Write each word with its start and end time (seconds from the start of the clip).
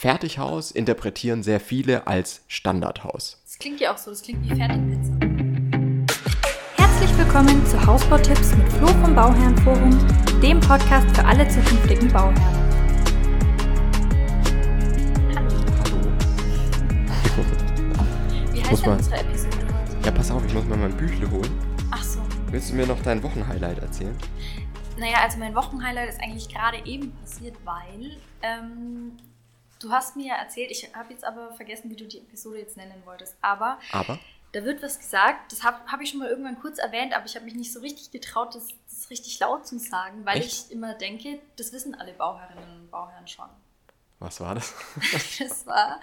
Fertighaus 0.00 0.70
interpretieren 0.70 1.42
sehr 1.42 1.58
viele 1.58 2.06
als 2.06 2.42
Standardhaus. 2.46 3.40
Das 3.44 3.58
klingt 3.58 3.80
ja 3.80 3.92
auch 3.92 3.98
so, 3.98 4.12
das 4.12 4.22
klingt 4.22 4.48
wie 4.48 4.54
Fertigpizza. 4.54 5.12
Herzlich 6.76 7.18
willkommen 7.18 7.66
zu 7.66 7.84
Hausbautipps 7.84 8.54
mit 8.54 8.72
Flo 8.74 8.86
vom 8.86 9.12
Bauherrenforum, 9.12 9.90
dem 10.40 10.60
Podcast 10.60 11.04
für 11.16 11.24
alle 11.24 11.48
zukünftigen 11.48 12.12
Bauherren. 12.12 12.36
Hallo. 15.82 15.98
Wie 18.52 18.60
muss 18.60 18.70
heißt 18.70 18.82
denn 18.82 18.90
mal- 18.90 18.96
unsere 18.98 19.16
Episode? 19.18 19.56
Ja, 20.04 20.10
pass 20.12 20.30
auf, 20.30 20.46
ich 20.46 20.54
muss 20.54 20.64
mal 20.66 20.78
mein 20.78 20.96
Büchle 20.96 21.28
holen. 21.28 21.50
Ach 21.90 22.04
so. 22.04 22.20
Willst 22.52 22.70
du 22.70 22.76
mir 22.76 22.86
noch 22.86 23.02
dein 23.02 23.20
Wochenhighlight 23.24 23.80
erzählen? 23.80 24.16
Naja, 24.96 25.16
also 25.24 25.38
mein 25.40 25.56
Wochenhighlight 25.56 26.08
ist 26.08 26.20
eigentlich 26.22 26.48
gerade 26.48 26.86
eben 26.86 27.10
passiert, 27.16 27.56
weil 27.64 28.16
ähm, 28.42 29.16
du 29.78 29.90
hast 29.92 30.16
mir 30.16 30.26
ja 30.26 30.34
erzählt, 30.36 30.70
ich 30.70 30.94
habe 30.94 31.12
jetzt 31.12 31.24
aber 31.24 31.52
vergessen, 31.52 31.90
wie 31.90 31.96
du 31.96 32.04
die 32.06 32.18
Episode 32.18 32.58
jetzt 32.58 32.76
nennen 32.76 33.02
wolltest, 33.04 33.36
aber 33.40 33.78
Aber 33.92 34.18
da 34.52 34.64
wird 34.64 34.82
was 34.82 34.98
gesagt, 34.98 35.52
das 35.52 35.62
habe 35.62 35.78
hab 35.90 36.00
ich 36.00 36.10
schon 36.10 36.20
mal 36.20 36.28
irgendwann 36.28 36.58
kurz 36.58 36.78
erwähnt, 36.78 37.14
aber 37.14 37.26
ich 37.26 37.34
habe 37.36 37.44
mich 37.44 37.54
nicht 37.54 37.72
so 37.72 37.80
richtig 37.80 38.10
getraut, 38.10 38.54
das, 38.54 38.66
das 38.88 39.10
richtig 39.10 39.38
laut 39.40 39.66
zu 39.66 39.78
sagen, 39.78 40.24
weil 40.24 40.38
Echt? 40.38 40.66
ich 40.66 40.72
immer 40.72 40.94
denke, 40.94 41.38
das 41.56 41.72
wissen 41.72 41.94
alle 41.94 42.12
Bauherrinnen 42.14 42.80
und 42.80 42.90
Bauherren 42.90 43.28
schon. 43.28 43.48
was 44.18 44.40
war 44.40 44.54
das? 44.54 44.74
Das 45.38 45.66
war, 45.66 46.00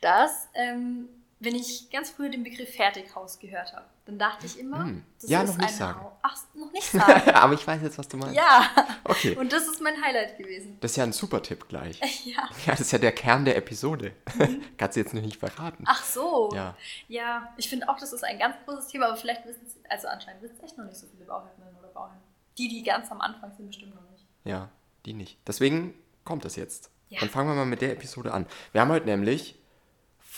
dass, 0.00 0.48
ähm, 0.54 1.08
wenn 1.40 1.54
ich 1.54 1.88
ganz 1.90 2.10
früher 2.10 2.28
den 2.30 2.42
Begriff 2.42 2.74
Fertighaus 2.74 3.38
gehört 3.38 3.72
habe, 3.72 3.84
dann 4.06 4.18
dachte 4.18 4.46
ich 4.46 4.58
immer, 4.58 4.78
Hm. 4.84 5.04
das 5.20 5.30
Ja, 5.30 5.42
ist 5.42 5.50
noch 5.50 5.56
nicht 5.58 5.68
ein 5.68 5.74
sagen. 5.74 6.00
Hau- 6.00 6.18
Ach, 6.22 6.36
noch 6.54 6.72
nicht 6.72 6.86
sagen. 6.90 7.30
Aber 7.30 7.54
ich 7.54 7.66
weiß 7.66 7.80
jetzt, 7.82 7.96
was 7.98 8.08
du 8.08 8.16
meinst. 8.16 8.34
ja. 8.34 8.68
Okay. 9.04 9.36
Und 9.36 9.52
das 9.52 9.66
ist 9.68 9.80
mein 9.80 10.02
Highlight 10.02 10.36
gewesen. 10.38 10.76
Das 10.80 10.90
ist 10.92 10.96
ja 10.96 11.04
ein 11.04 11.12
super 11.12 11.42
Tipp 11.42 11.68
gleich. 11.68 12.00
Ja. 12.24 12.48
Ja, 12.66 12.72
das 12.72 12.80
ist 12.80 12.92
ja 12.92 12.98
der 12.98 13.12
Kern 13.12 13.44
der 13.44 13.56
Episode. 13.56 14.12
Kannst 14.76 14.96
du 14.96 15.00
jetzt 15.00 15.14
noch 15.14 15.22
nicht 15.22 15.36
verraten. 15.38 15.84
Ach 15.86 16.02
so. 16.02 16.50
Ja. 16.54 16.76
Ja, 17.08 17.52
ich 17.56 17.68
finde 17.68 17.88
auch, 17.88 17.98
das 17.98 18.12
ist 18.12 18.24
ein 18.24 18.38
ganz 18.38 18.56
großes 18.64 18.88
Thema, 18.88 19.06
aber 19.06 19.16
vielleicht 19.16 19.46
wissen 19.46 19.62
es, 19.66 19.76
also 19.90 20.08
anscheinend 20.08 20.42
wissen 20.42 20.56
es 20.58 20.64
echt 20.64 20.78
noch 20.78 20.84
nicht 20.84 20.96
so 20.96 21.06
viele 21.06 21.24
Bauherrinnen 21.24 21.76
oder 21.78 21.88
Bauherren. 21.88 22.18
Die, 22.58 22.68
die 22.68 22.82
ganz 22.82 23.10
am 23.12 23.20
Anfang 23.20 23.52
sind, 23.56 23.68
bestimmt 23.68 23.94
noch 23.94 24.02
nicht. 24.10 24.24
Ja, 24.44 24.68
die 25.06 25.12
nicht. 25.14 25.38
Deswegen 25.46 25.94
kommt 26.24 26.44
es 26.44 26.56
jetzt. 26.56 26.90
Ja. 27.08 27.20
Dann 27.20 27.30
fangen 27.30 27.48
wir 27.48 27.54
mal 27.54 27.64
mit 27.64 27.80
der 27.80 27.92
Episode 27.92 28.34
an. 28.34 28.46
Wir 28.72 28.80
haben 28.82 28.90
heute 28.90 29.06
nämlich 29.06 29.57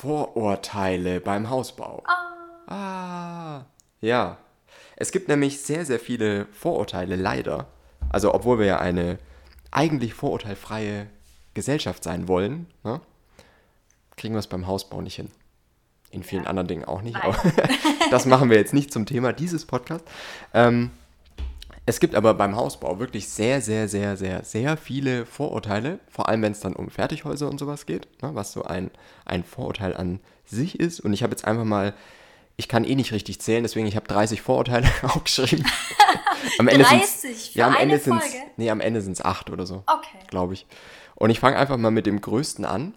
Vorurteile 0.01 1.21
beim 1.21 1.51
Hausbau. 1.51 2.03
Ah. 2.07 2.71
Ah, 2.73 3.65
ja. 4.01 4.39
Es 4.97 5.13
gibt 5.13 5.29
nämlich 5.29 5.61
sehr, 5.61 5.85
sehr 5.85 5.99
viele 6.01 6.47
Vorurteile, 6.53 7.17
leider. 7.17 7.67
Also, 8.11 8.33
obwohl 8.35 8.59
wir 8.59 8.67
ja 8.67 8.79
eine 8.79 9.19
eigentlich 9.71 10.15
vorurteilfreie 10.15 11.07
Gesellschaft 11.55 12.03
sein 12.05 12.29
wollen, 12.29 12.67
ne, 12.83 13.01
kriegen 14.17 14.35
wir 14.35 14.39
es 14.39 14.47
beim 14.47 14.67
Hausbau 14.67 15.01
nicht 15.03 15.17
hin. 15.17 15.31
In 16.11 16.23
vielen 16.23 16.45
Ja. 16.45 16.49
anderen 16.51 16.69
Dingen 16.69 16.85
auch 16.87 17.03
nicht, 17.03 17.17
aber 17.17 17.37
das 18.11 18.25
machen 18.27 18.51
wir 18.51 18.57
jetzt 18.57 18.73
nicht 18.75 18.93
zum 18.93 19.05
Thema 19.07 19.33
dieses 19.33 19.67
Podcasts. 19.67 20.11
Ähm, 20.55 20.91
es 21.87 21.99
gibt 22.01 22.15
aber 22.15 22.35
beim 22.35 22.55
Hausbau 22.57 22.99
wirklich 22.99 23.29
sehr, 23.29 23.61
sehr, 23.61 23.89
sehr, 23.89 24.17
sehr, 24.17 24.45
sehr 24.45 24.77
viele 24.77 25.27
Vorurteile, 25.27 25.99
vor 26.09 26.29
allem 26.29 26.43
wenn 26.43 26.53
es 26.53 26.61
dann 26.61 26.75
um 26.75 26.89
Fertighäuser 26.91 27.49
und 27.49 27.59
sowas 27.59 27.87
geht, 27.87 28.07
ne, 28.23 28.31
was 28.35 28.53
so 28.53 28.63
ein, 28.63 28.91
ein 29.25 29.43
Vorurteil 29.45 29.97
an 29.97 30.21
sich 30.45 30.79
ist. 30.79 31.01
Und 31.01 31.13
ich 31.13 31.23
habe 31.23 31.33
jetzt 31.33 31.45
einfach 31.45 31.65
mal, 31.65 31.95
ich 32.57 32.69
kann 32.69 32.85
eh 32.85 32.95
nicht 32.95 33.13
richtig 33.13 33.41
zählen, 33.41 33.63
deswegen 33.63 33.87
ich 33.87 33.97
habe 33.97 34.07
30 34.07 34.41
Vorurteile 34.43 34.89
aufgeschrieben. 35.03 35.65
am 36.59 36.69
sind's- 36.69 36.89
30 36.89 37.51
für 37.53 37.59
ja, 37.59 37.67
am 37.67 37.73
eine 37.75 37.83
Ende 37.83 37.99
sind's, 37.99 38.25
Folge? 38.27 38.47
Nee, 38.57 38.71
am 38.71 38.81
Ende 38.81 39.01
sind 39.01 39.13
es 39.13 39.25
acht 39.25 39.51
oder 39.51 39.67
so, 39.67 39.83
Okay. 39.87 40.19
glaube 40.29 40.55
ich. 40.55 40.67
Und 41.17 41.31
ich 41.31 41.41
fange 41.41 41.57
einfach 41.59 41.77
mal 41.77 41.91
mit 41.91 42.07
dem 42.07 42.21
Größten 42.21 42.65
an. 42.65 42.95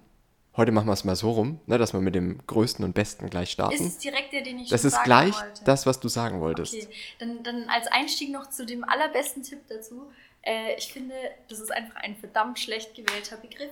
Heute 0.55 0.71
machen 0.71 0.85
wir 0.87 0.93
es 0.93 1.03
mal 1.03 1.15
so 1.15 1.31
rum, 1.31 1.59
ne, 1.65 1.79
dass 1.79 1.93
wir 1.93 1.99
mit 1.99 2.13
dem 2.13 2.39
Größten 2.45 2.85
und 2.85 2.93
Besten 2.93 3.29
gleich 3.29 3.49
starten. 3.49 3.73
Ist 3.73 3.81
es 3.81 3.97
direkt 3.97 4.33
der, 4.33 4.41
den 4.41 4.59
ich 4.59 4.69
das 4.69 4.85
ist 4.85 5.01
gleich 5.03 5.35
wollte? 5.35 5.63
das, 5.65 5.87
was 5.87 5.99
du 5.99 6.07
sagen 6.09 6.41
wolltest. 6.41 6.75
Okay, 6.75 6.87
dann, 7.17 7.41
dann 7.41 7.69
als 7.69 7.87
Einstieg 7.87 8.31
noch 8.31 8.49
zu 8.49 8.65
dem 8.65 8.83
allerbesten 8.83 9.41
Tipp 9.41 9.61
dazu. 9.67 10.11
Äh, 10.43 10.75
ich 10.77 10.93
finde, 10.93 11.15
das 11.49 11.59
ist 11.59 11.71
einfach 11.71 11.95
ein 11.95 12.15
verdammt 12.15 12.59
schlecht 12.59 12.93
gewählter 12.93 13.37
Begriff 13.37 13.71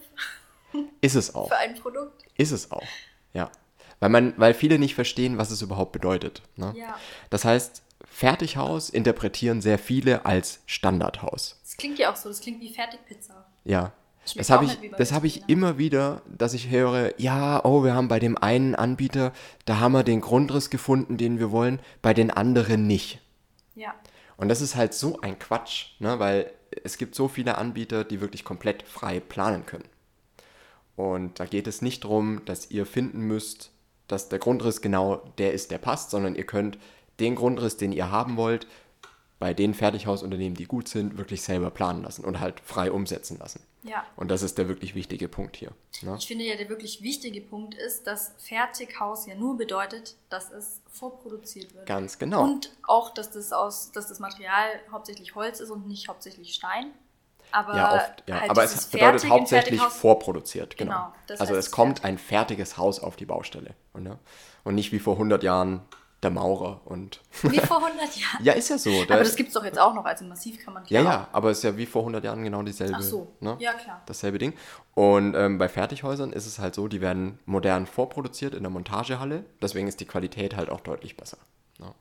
Ist 1.02 1.16
es 1.16 1.36
auch. 1.36 1.50
für 1.50 1.58
ein 1.58 1.76
Produkt. 1.76 2.24
Ist 2.36 2.52
es 2.52 2.72
auch, 2.72 2.88
ja. 3.34 3.52
Weil, 4.00 4.10
man, 4.10 4.34
weil 4.38 4.56
viele 4.56 4.80
nicht 4.80 4.96
verstehen, 4.96 5.38
was 5.38 5.52
es 5.52 5.62
überhaupt 5.62 5.92
bedeutet. 5.92 6.42
Ne? 6.56 6.74
Ja. 6.76 6.98
Das 7.30 7.46
heißt, 7.46 7.84
Fertighaus 8.04 8.90
interpretieren 8.90 9.62
sehr 9.62 9.78
viele 9.78 10.26
als 10.26 10.62
Standardhaus. 10.66 11.60
Das 11.64 11.78
klingt 11.78 12.00
ja 12.00 12.12
auch 12.12 12.16
so, 12.16 12.30
das 12.30 12.42
klingt 12.42 12.60
wie 12.62 12.74
Fertigpizza. 12.74 13.46
Ja. 13.64 13.94
Das 14.36 14.50
habe 14.50 14.66
ich, 14.66 14.78
das 14.98 15.12
hab 15.12 15.24
ich 15.24 15.50
immer 15.50 15.78
wieder, 15.78 16.22
dass 16.28 16.54
ich 16.54 16.70
höre, 16.70 17.20
ja, 17.20 17.66
oh, 17.66 17.84
wir 17.84 17.96
haben 17.96 18.08
bei 18.08 18.20
dem 18.20 18.38
einen 18.38 18.76
Anbieter, 18.76 19.34
da 19.66 19.80
haben 19.80 19.94
wir 19.94 20.04
den 20.04 20.22
Grundriss 20.22 20.70
gefunden, 20.70 21.18
den 21.18 21.40
wir 21.40 21.52
wollen, 21.52 21.80
bei 22.02 22.14
den 22.14 22.30
anderen 22.30 22.86
nicht. 22.86 23.20
Ja. 23.76 23.96
Und 24.38 24.50
das 24.50 24.62
ist 24.62 24.76
halt 24.76 24.94
so 24.94 25.20
ein 25.22 25.40
Quatsch, 25.40 26.00
ne? 26.00 26.20
weil 26.20 26.52
es 26.84 26.98
gibt 26.98 27.16
so 27.16 27.28
viele 27.28 27.58
Anbieter, 27.58 28.04
die 28.04 28.22
wirklich 28.22 28.44
komplett 28.44 28.84
frei 28.84 29.20
planen 29.20 29.66
können. 29.66 29.90
Und 30.96 31.40
da 31.40 31.46
geht 31.46 31.68
es 31.68 31.82
nicht 31.82 32.04
darum, 32.04 32.44
dass 32.46 32.70
ihr 32.70 32.86
finden 32.86 33.22
müsst, 33.22 33.72
dass 34.08 34.30
der 34.30 34.40
Grundriss 34.40 34.82
genau 34.82 35.18
der 35.38 35.54
ist, 35.54 35.72
der 35.72 35.78
passt, 35.78 36.12
sondern 36.12 36.36
ihr 36.36 36.46
könnt 36.46 36.78
den 37.20 37.36
Grundriss, 37.36 37.78
den 37.78 37.92
ihr 37.92 38.12
haben 38.12 38.38
wollt, 38.38 38.68
bei 39.42 39.56
den 39.56 39.74
Fertighausunternehmen, 39.74 40.56
die 40.56 40.66
gut 40.66 40.88
sind, 40.88 41.18
wirklich 41.18 41.42
selber 41.42 41.72
planen 41.72 42.04
lassen 42.04 42.24
und 42.24 42.40
halt 42.40 42.60
frei 42.60 42.92
umsetzen 42.92 43.40
lassen. 43.40 43.66
Ja. 43.82 44.06
Und 44.16 44.30
das 44.30 44.44
ist 44.44 44.60
der 44.60 44.68
wirklich 44.68 44.94
wichtige 44.94 45.28
Punkt 45.28 45.58
hier. 45.58 45.72
Ne? 46.04 46.16
Ich 46.20 46.28
finde 46.28 46.46
ja, 46.46 46.56
der 46.56 46.70
wirklich 46.70 47.02
wichtige 47.02 47.42
Punkt 47.42 47.74
ist, 47.74 48.06
dass 48.06 48.34
Fertighaus 48.38 49.26
ja 49.26 49.34
nur 49.34 49.58
bedeutet, 49.58 50.16
dass 50.30 50.52
es 50.52 50.82
vorproduziert 50.92 51.74
wird. 51.74 51.88
Ganz 51.88 52.20
genau. 52.20 52.44
Und 52.44 52.72
auch, 52.84 53.16
dass 53.16 53.32
das 53.32 53.52
aus, 53.52 53.92
dass 53.92 54.08
das 54.08 54.20
Material 54.20 54.68
hauptsächlich 54.92 55.34
Holz 55.34 55.60
ist 55.60 55.72
und 55.72 55.88
nicht 55.88 56.08
hauptsächlich 56.08 56.54
Stein. 56.54 56.92
Aber 57.52 57.76
ja, 57.76 57.96
oft. 57.96 58.24
Ja. 58.28 58.42
halt 58.42 58.52
Aber 58.52 58.64
es 58.64 58.86
bedeutet 58.86 59.28
hauptsächlich 59.28 59.82
vorproduziert. 59.82 60.78
Genau. 60.78 61.12
Genau, 61.26 61.40
also 61.40 61.56
heißt 61.56 61.68
es 61.68 61.72
kommt 61.72 62.02
fertig. 62.02 62.06
ein 62.06 62.18
fertiges 62.20 62.78
Haus 62.78 63.00
auf 63.00 63.16
die 63.16 63.26
Baustelle. 63.26 63.74
Und, 63.94 64.04
ne? 64.04 64.20
und 64.64 64.76
nicht 64.76 64.92
wie 64.92 65.00
vor 65.00 65.14
100 65.14 65.42
Jahren 65.42 65.82
der 66.24 66.32
Maurer. 66.32 66.82
Und 66.86 67.22
Wie 67.44 67.60
vor 67.60 67.78
100 67.86 68.16
Jahren. 68.16 68.38
ja, 68.44 68.54
ist 68.54 68.70
ja 68.70 68.78
so. 68.78 69.06
Da- 69.06 69.16
Aber 69.16 69.24
das 69.24 69.36
gibt 69.36 69.50
es 69.50 69.54
doch 69.56 69.64
jetzt 69.64 69.80
auch 69.80 69.94
noch, 69.94 70.06
also 70.06 70.26
massiv 70.26 70.64
kann 70.64 70.74
man 70.74 70.84
ja, 70.88 71.02
klar 71.02 71.14
ja, 71.14 71.28
aber 71.32 71.50
es 71.52 71.58
ist 71.60 71.64
ja 71.64 71.78
wie 71.78 71.86
vor 71.86 72.02
100 72.04 72.24
Jahren 72.24 72.44
genau 72.44 72.62
dieselbe. 72.64 72.96
Ach 72.98 73.02
so, 73.02 73.32
Ne? 73.40 73.56
ja 73.60 73.74
klar. 73.74 74.02
Dasselbe 74.06 74.38
Ding. 74.38 74.54
Und 74.94 75.34
ähm, 75.36 75.58
bei 75.58 75.68
Fertighäusern 75.70 76.32
ist 76.34 76.46
es 76.46 76.60
halt 76.60 76.76
so, 76.76 76.88
die 76.88 77.02
werden 77.02 77.40
modern 77.46 77.86
vorproduziert 77.88 78.54
in 78.54 78.64
der 78.64 78.70
Montagehalle. 78.70 79.46
Deswegen 79.62 79.88
ist 79.88 80.00
die 80.00 80.06
Qualität 80.06 80.56
halt 80.56 80.70
auch 80.70 80.82
deutlich 80.82 81.18
besser. 81.18 81.38
Ne? 81.80 81.94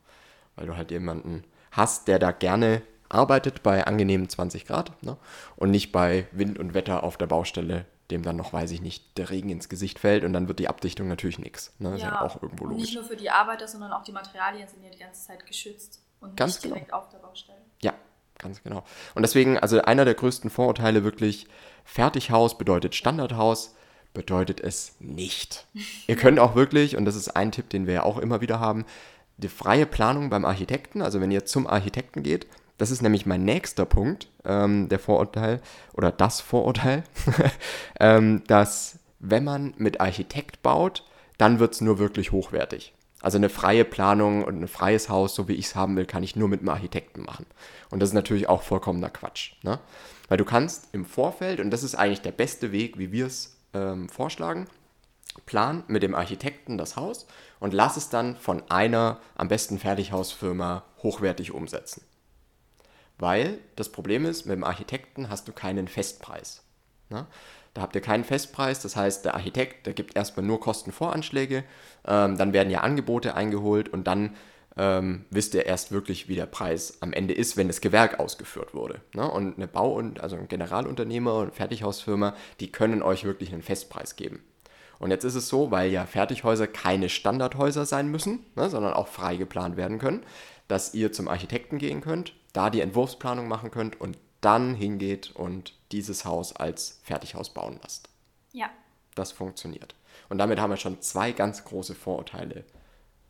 Weil 0.56 0.66
du 0.66 0.76
halt 0.76 0.90
jemanden 0.90 1.44
hast, 1.70 2.08
der 2.08 2.18
da 2.18 2.32
gerne 2.32 2.82
arbeitet 3.08 3.62
bei 3.62 3.86
angenehmen 3.86 4.28
20 4.28 4.66
Grad 4.66 4.92
ne? 5.02 5.16
und 5.56 5.70
nicht 5.70 5.92
bei 5.92 6.26
Wind 6.32 6.58
und 6.58 6.74
Wetter 6.74 7.02
auf 7.04 7.16
der 7.16 7.26
Baustelle, 7.26 7.84
dem 8.10 8.22
dann 8.22 8.36
noch, 8.36 8.52
weiß 8.52 8.70
ich 8.72 8.80
nicht, 8.80 9.16
der 9.18 9.30
Regen 9.30 9.50
ins 9.50 9.68
Gesicht 9.68 9.98
fällt 9.98 10.24
und 10.24 10.32
dann 10.32 10.48
wird 10.48 10.58
die 10.58 10.68
Abdichtung 10.68 11.08
natürlich 11.08 11.38
nichts. 11.38 11.72
Ne? 11.78 11.94
Ist 11.94 12.02
ja 12.02 12.20
auch 12.22 12.42
irgendwo 12.42 12.64
und 12.64 12.76
nicht 12.76 12.80
logisch. 12.80 12.94
nur 12.94 13.04
für 13.04 13.16
die 13.16 13.30
Arbeiter, 13.30 13.68
sondern 13.68 13.92
auch 13.92 14.02
die 14.02 14.12
Materialien 14.12 14.68
sind 14.68 14.82
ja 14.82 14.90
die 14.90 14.98
ganze 14.98 15.26
Zeit 15.26 15.46
geschützt 15.46 16.02
und 16.20 16.36
Ganz 16.36 16.54
nicht 16.54 16.62
genau. 16.62 16.74
direkt 16.74 16.92
auf 16.92 17.08
der 17.08 17.18
Baustelle. 17.18 17.58
Ja, 17.82 17.94
ganz 18.38 18.62
genau. 18.62 18.84
Und 19.14 19.22
deswegen, 19.22 19.58
also 19.58 19.80
einer 19.82 20.04
der 20.04 20.14
größten 20.14 20.50
Vorurteile 20.50 21.04
wirklich, 21.04 21.46
Fertighaus 21.84 22.58
bedeutet 22.58 22.94
Standardhaus, 22.94 23.74
bedeutet 24.12 24.60
es 24.60 24.96
nicht. 24.98 25.66
Ihr 26.06 26.16
könnt 26.16 26.38
auch 26.38 26.54
wirklich, 26.54 26.96
und 26.96 27.04
das 27.04 27.16
ist 27.16 27.36
ein 27.36 27.52
Tipp, 27.52 27.70
den 27.70 27.86
wir 27.86 27.94
ja 27.94 28.02
auch 28.02 28.18
immer 28.18 28.40
wieder 28.40 28.60
haben, 28.60 28.84
die 29.36 29.48
freie 29.48 29.86
Planung 29.86 30.28
beim 30.30 30.44
Architekten, 30.44 31.00
also 31.00 31.20
wenn 31.20 31.30
ihr 31.30 31.46
zum 31.46 31.66
Architekten 31.66 32.22
geht, 32.22 32.46
das 32.80 32.90
ist 32.90 33.02
nämlich 33.02 33.26
mein 33.26 33.44
nächster 33.44 33.84
Punkt, 33.84 34.28
ähm, 34.44 34.88
der 34.88 34.98
Vorurteil 34.98 35.60
oder 35.92 36.10
das 36.10 36.40
Vorurteil, 36.40 37.04
ähm, 38.00 38.42
dass 38.46 38.98
wenn 39.18 39.44
man 39.44 39.74
mit 39.76 40.00
Architekt 40.00 40.62
baut, 40.62 41.04
dann 41.36 41.58
wird 41.58 41.74
es 41.74 41.82
nur 41.82 41.98
wirklich 41.98 42.32
hochwertig. 42.32 42.94
Also 43.20 43.36
eine 43.36 43.50
freie 43.50 43.84
Planung 43.84 44.44
und 44.44 44.62
ein 44.62 44.68
freies 44.68 45.10
Haus, 45.10 45.34
so 45.34 45.46
wie 45.46 45.56
ich 45.56 45.66
es 45.66 45.74
haben 45.74 45.94
will, 45.96 46.06
kann 46.06 46.22
ich 46.22 46.36
nur 46.36 46.48
mit 46.48 46.60
einem 46.60 46.70
Architekten 46.70 47.22
machen. 47.22 47.44
Und 47.90 48.00
das 48.00 48.08
ist 48.08 48.14
natürlich 48.14 48.48
auch 48.48 48.62
vollkommener 48.62 49.10
Quatsch. 49.10 49.52
Ne? 49.62 49.78
Weil 50.28 50.38
du 50.38 50.46
kannst 50.46 50.88
im 50.92 51.04
Vorfeld, 51.04 51.60
und 51.60 51.70
das 51.70 51.82
ist 51.82 51.96
eigentlich 51.96 52.22
der 52.22 52.32
beste 52.32 52.72
Weg, 52.72 52.98
wie 52.98 53.12
wir 53.12 53.26
es 53.26 53.58
ähm, 53.74 54.08
vorschlagen, 54.08 54.68
plan 55.44 55.84
mit 55.86 56.02
dem 56.02 56.14
Architekten 56.14 56.78
das 56.78 56.96
Haus 56.96 57.26
und 57.58 57.74
lass 57.74 57.98
es 57.98 58.08
dann 58.08 58.36
von 58.36 58.62
einer 58.70 59.20
am 59.36 59.48
besten 59.48 59.78
Fertighausfirma 59.78 60.82
hochwertig 61.02 61.52
umsetzen. 61.52 62.02
Weil 63.20 63.58
das 63.76 63.90
Problem 63.90 64.24
ist, 64.24 64.46
mit 64.46 64.56
dem 64.56 64.64
Architekten 64.64 65.28
hast 65.28 65.46
du 65.46 65.52
keinen 65.52 65.88
Festpreis. 65.88 66.64
Ne? 67.10 67.26
Da 67.74 67.82
habt 67.82 67.94
ihr 67.94 68.00
keinen 68.00 68.24
Festpreis, 68.24 68.80
das 68.80 68.96
heißt, 68.96 69.26
der 69.26 69.34
Architekt, 69.34 69.86
der 69.86 69.92
gibt 69.92 70.16
erstmal 70.16 70.44
nur 70.44 70.58
Kostenvoranschläge, 70.58 71.62
ähm, 72.06 72.38
dann 72.38 72.52
werden 72.54 72.70
ja 72.70 72.80
Angebote 72.80 73.34
eingeholt 73.34 73.90
und 73.90 74.06
dann 74.06 74.36
ähm, 74.76 75.26
wisst 75.30 75.54
ihr 75.54 75.66
erst 75.66 75.92
wirklich, 75.92 76.28
wie 76.28 76.34
der 76.34 76.46
Preis 76.46 76.98
am 77.02 77.12
Ende 77.12 77.34
ist, 77.34 77.58
wenn 77.58 77.68
das 77.68 77.82
Gewerk 77.82 78.18
ausgeführt 78.18 78.72
wurde. 78.72 79.02
Ne? 79.12 79.30
Und 79.30 79.56
eine 79.56 79.68
Bau- 79.68 79.92
und 79.92 80.20
also 80.20 80.36
ein 80.36 80.48
Generalunternehmer 80.48 81.34
und 81.34 81.54
Fertighausfirma, 81.54 82.34
die 82.58 82.72
können 82.72 83.02
euch 83.02 83.24
wirklich 83.24 83.52
einen 83.52 83.62
Festpreis 83.62 84.16
geben. 84.16 84.42
Und 84.98 85.10
jetzt 85.10 85.24
ist 85.24 85.34
es 85.34 85.48
so, 85.48 85.70
weil 85.70 85.90
ja 85.90 86.06
Fertighäuser 86.06 86.66
keine 86.66 87.10
Standardhäuser 87.10 87.84
sein 87.84 88.08
müssen, 88.08 88.46
ne, 88.56 88.70
sondern 88.70 88.94
auch 88.94 89.08
frei 89.08 89.36
geplant 89.36 89.76
werden 89.76 89.98
können, 89.98 90.22
dass 90.68 90.94
ihr 90.94 91.12
zum 91.12 91.28
Architekten 91.28 91.78
gehen 91.78 92.00
könnt, 92.00 92.34
da 92.52 92.70
die 92.70 92.80
Entwurfsplanung 92.80 93.48
machen 93.48 93.70
könnt 93.70 94.00
und 94.00 94.18
dann 94.40 94.74
hingeht 94.74 95.30
und 95.32 95.74
dieses 95.92 96.24
Haus 96.24 96.54
als 96.54 97.00
Fertighaus 97.02 97.52
bauen 97.52 97.78
lasst. 97.82 98.08
Ja. 98.52 98.70
Das 99.14 99.32
funktioniert. 99.32 99.94
Und 100.28 100.38
damit 100.38 100.60
haben 100.60 100.70
wir 100.70 100.76
schon 100.76 101.00
zwei 101.02 101.32
ganz 101.32 101.64
große 101.64 101.94
Vorurteile 101.94 102.64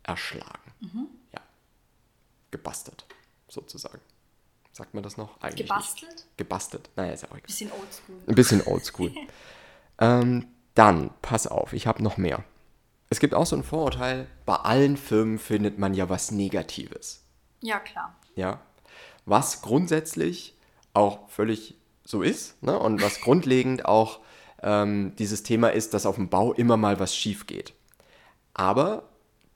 erschlagen. 0.02 0.72
Ja. 1.32 1.40
Gebastelt, 2.50 3.05
sozusagen. 3.49 4.00
Sagt 4.72 4.94
man 4.94 5.02
das 5.02 5.17
noch? 5.17 5.40
Eigentlich 5.40 5.69
Gebastelt? 5.69 6.12
Nicht. 6.12 6.38
Gebastelt. 6.38 6.90
Naja, 6.96 7.12
ist 7.12 7.22
ja 7.22 7.28
auch 7.28 7.37
egal. 7.37 7.46
Bisschen 7.46 7.72
oldschool. 7.72 8.17
Ein 8.26 8.34
bisschen 8.34 8.67
oldschool. 8.67 9.12
ähm, 9.99 10.46
dann, 10.75 11.11
pass 11.22 11.46
auf, 11.46 11.72
ich 11.72 11.87
habe 11.87 12.02
noch 12.02 12.17
mehr. 12.17 12.44
Es 13.08 13.19
gibt 13.19 13.34
auch 13.34 13.46
so 13.46 13.56
ein 13.56 13.64
Vorurteil, 13.64 14.28
bei 14.46 14.55
allen 14.55 14.96
Firmen 14.96 15.38
findet 15.38 15.78
man 15.78 15.94
ja 15.94 16.08
was 16.08 16.31
Negatives. 16.31 17.25
Ja, 17.61 17.81
klar. 17.81 18.17
Ja. 18.37 18.61
Was 19.26 19.62
grundsätzlich 19.62 20.56
auch 20.94 21.28
völlig 21.28 21.76
so 22.05 22.22
ist 22.22 22.62
ne? 22.62 22.78
und 22.78 23.02
was 23.02 23.20
grundlegend 23.20 23.84
auch 23.84 24.20
ähm, 24.62 25.14
dieses 25.19 25.43
Thema 25.43 25.69
ist, 25.69 25.94
dass 25.94 26.06
auf 26.06 26.17
dem 26.17 26.28
Bau 26.28 26.52
immer 26.52 26.76
mal 26.76 27.00
was 27.00 27.14
schief 27.17 27.46
geht. 27.46 27.72
Aber 28.55 29.05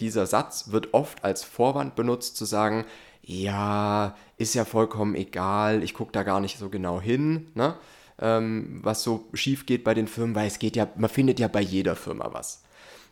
dieser 0.01 0.27
Satz 0.27 0.71
wird 0.71 0.95
oft 0.95 1.25
als 1.25 1.45
Vorwand 1.45 1.95
benutzt, 1.95 2.37
zu 2.37 2.45
sagen, 2.45 2.85
ja, 3.23 4.17
ist 4.37 4.55
ja 4.55 4.65
vollkommen 4.65 5.15
egal, 5.15 5.83
ich 5.83 5.95
gucke 5.95 6.13
da 6.13 6.23
gar 6.23 6.41
nicht 6.41 6.59
so 6.59 6.69
genau 6.69 7.01
hin, 7.01 7.49
ne? 7.55 7.77
ähm, 8.19 8.81
was 8.83 9.03
so 9.03 9.27
schief 9.33 9.67
geht 9.67 9.85
bei 9.85 9.95
den 9.95 10.09
Firmen, 10.09 10.35
weil 10.35 10.47
es 10.47 10.59
geht 10.59 10.77
ja, 10.77 10.89
man 10.97 11.11
findet 11.11 11.41
ja 11.41 11.49
bei 11.49 11.61
jeder 11.61 11.97
Firma 11.97 12.31
was. 12.33 12.63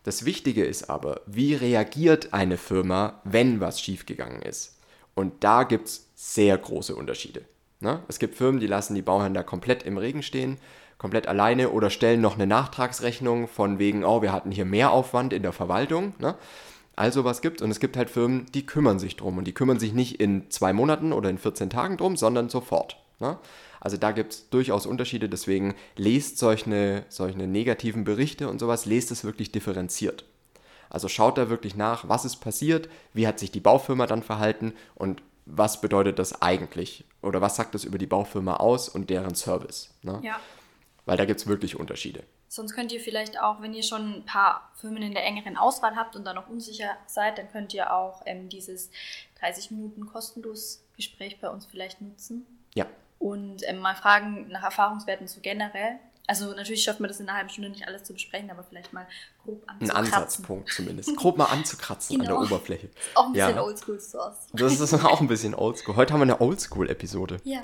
Das 0.04 0.24
Wichtige 0.24 0.64
ist 0.64 0.90
aber, 0.90 1.20
wie 1.26 1.54
reagiert 1.54 2.32
eine 2.32 2.56
Firma, 2.56 3.20
wenn 3.24 3.60
was 3.60 3.80
schiefgegangen 3.80 4.42
ist? 4.42 4.76
Und 5.14 5.44
da 5.44 5.62
gibt 5.62 5.88
es 5.88 6.11
sehr 6.22 6.56
große 6.56 6.94
Unterschiede. 6.94 7.42
Ne? 7.80 8.00
Es 8.06 8.20
gibt 8.20 8.36
Firmen, 8.36 8.60
die 8.60 8.68
lassen 8.68 8.94
die 8.94 9.02
Bauherren 9.02 9.34
da 9.34 9.42
komplett 9.42 9.82
im 9.82 9.98
Regen 9.98 10.22
stehen, 10.22 10.58
komplett 10.96 11.26
alleine 11.26 11.70
oder 11.70 11.90
stellen 11.90 12.20
noch 12.20 12.34
eine 12.34 12.46
Nachtragsrechnung 12.46 13.48
von 13.48 13.80
wegen, 13.80 14.04
oh, 14.04 14.22
wir 14.22 14.30
hatten 14.30 14.52
hier 14.52 14.64
mehr 14.64 14.92
Aufwand 14.92 15.32
in 15.32 15.42
der 15.42 15.52
Verwaltung. 15.52 16.14
Ne? 16.20 16.36
Also 16.94 17.24
was 17.24 17.42
gibt 17.42 17.60
und 17.60 17.72
es 17.72 17.80
gibt 17.80 17.96
halt 17.96 18.08
Firmen, 18.08 18.46
die 18.54 18.64
kümmern 18.64 19.00
sich 19.00 19.16
drum 19.16 19.36
und 19.36 19.46
die 19.46 19.52
kümmern 19.52 19.80
sich 19.80 19.94
nicht 19.94 20.20
in 20.20 20.48
zwei 20.48 20.72
Monaten 20.72 21.12
oder 21.12 21.28
in 21.28 21.38
14 21.38 21.70
Tagen 21.70 21.96
drum, 21.96 22.16
sondern 22.16 22.48
sofort. 22.48 22.98
Ne? 23.18 23.36
Also 23.80 23.96
da 23.96 24.12
gibt 24.12 24.32
es 24.32 24.48
durchaus 24.48 24.86
Unterschiede, 24.86 25.28
deswegen 25.28 25.74
lest 25.96 26.38
solche, 26.38 27.04
solche 27.08 27.38
negativen 27.38 28.04
Berichte 28.04 28.48
und 28.48 28.60
sowas, 28.60 28.86
lest 28.86 29.10
es 29.10 29.24
wirklich 29.24 29.50
differenziert. 29.50 30.24
Also 30.88 31.08
schaut 31.08 31.36
da 31.36 31.50
wirklich 31.50 31.74
nach, 31.74 32.08
was 32.08 32.24
ist 32.24 32.36
passiert, 32.36 32.88
wie 33.12 33.26
hat 33.26 33.40
sich 33.40 33.50
die 33.50 33.60
Baufirma 33.60 34.06
dann 34.06 34.22
verhalten 34.22 34.72
und 34.94 35.20
was 35.46 35.80
bedeutet 35.80 36.18
das 36.18 36.40
eigentlich 36.40 37.04
oder 37.20 37.40
was 37.40 37.56
sagt 37.56 37.74
das 37.74 37.84
über 37.84 37.98
die 37.98 38.06
Baufirma 38.06 38.56
aus 38.56 38.88
und 38.88 39.10
deren 39.10 39.34
Service. 39.34 39.94
Ne? 40.02 40.20
Ja. 40.22 40.40
Weil 41.04 41.16
da 41.16 41.24
gibt 41.24 41.40
es 41.40 41.46
wirklich 41.46 41.78
Unterschiede. 41.78 42.22
Sonst 42.48 42.74
könnt 42.74 42.92
ihr 42.92 43.00
vielleicht 43.00 43.40
auch, 43.40 43.62
wenn 43.62 43.72
ihr 43.72 43.82
schon 43.82 44.16
ein 44.16 44.24
paar 44.24 44.70
Firmen 44.74 45.02
in 45.02 45.14
der 45.14 45.24
engeren 45.24 45.56
Auswahl 45.56 45.96
habt 45.96 46.16
und 46.16 46.24
da 46.24 46.34
noch 46.34 46.48
unsicher 46.48 46.96
seid, 47.06 47.38
dann 47.38 47.50
könnt 47.50 47.72
ihr 47.72 47.92
auch 47.92 48.22
ähm, 48.26 48.48
dieses 48.48 48.90
30 49.40 49.70
Minuten 49.70 50.06
kostenlos 50.06 50.84
Gespräch 50.94 51.40
bei 51.40 51.48
uns 51.48 51.64
vielleicht 51.64 52.02
nutzen 52.02 52.46
Ja, 52.74 52.86
und 53.22 53.62
ähm, 53.68 53.78
mal 53.78 53.94
fragen 53.94 54.48
nach 54.48 54.64
Erfahrungswerten 54.64 55.28
so 55.28 55.40
generell. 55.40 56.00
Also 56.26 56.54
natürlich 56.54 56.82
schafft 56.84 57.00
man 57.00 57.08
das 57.08 57.18
in 57.20 57.28
einer 57.28 57.36
halben 57.38 57.50
Stunde 57.50 57.68
nicht 57.70 57.86
alles 57.86 58.04
zu 58.04 58.12
besprechen, 58.12 58.50
aber 58.50 58.62
vielleicht 58.62 58.92
mal 58.92 59.06
grob 59.44 59.62
ein 59.66 59.80
anzukratzen. 59.90 60.14
Ansatzpunkt 60.14 60.72
zumindest. 60.72 61.16
Grob 61.16 61.36
mal 61.36 61.46
anzukratzen 61.46 62.20
an 62.20 62.26
der 62.26 62.34
Genau. 62.36 62.46
Oberfläche. 62.46 62.90
Auch 63.14 63.26
ein 63.26 63.32
bisschen 63.32 63.56
Ja. 63.56 63.62
oldschool 63.62 63.98
so 64.00 64.18
aus. 64.20 64.34
Das 64.52 64.78
ist 64.80 64.94
auch 65.04 65.20
ein 65.20 65.26
bisschen 65.26 65.54
oldschool. 65.54 65.96
Heute 65.96 66.12
haben 66.12 66.20
wir 66.20 66.24
eine 66.34 66.40
Oldschool-Episode. 66.40 67.38
Ja. 67.44 67.62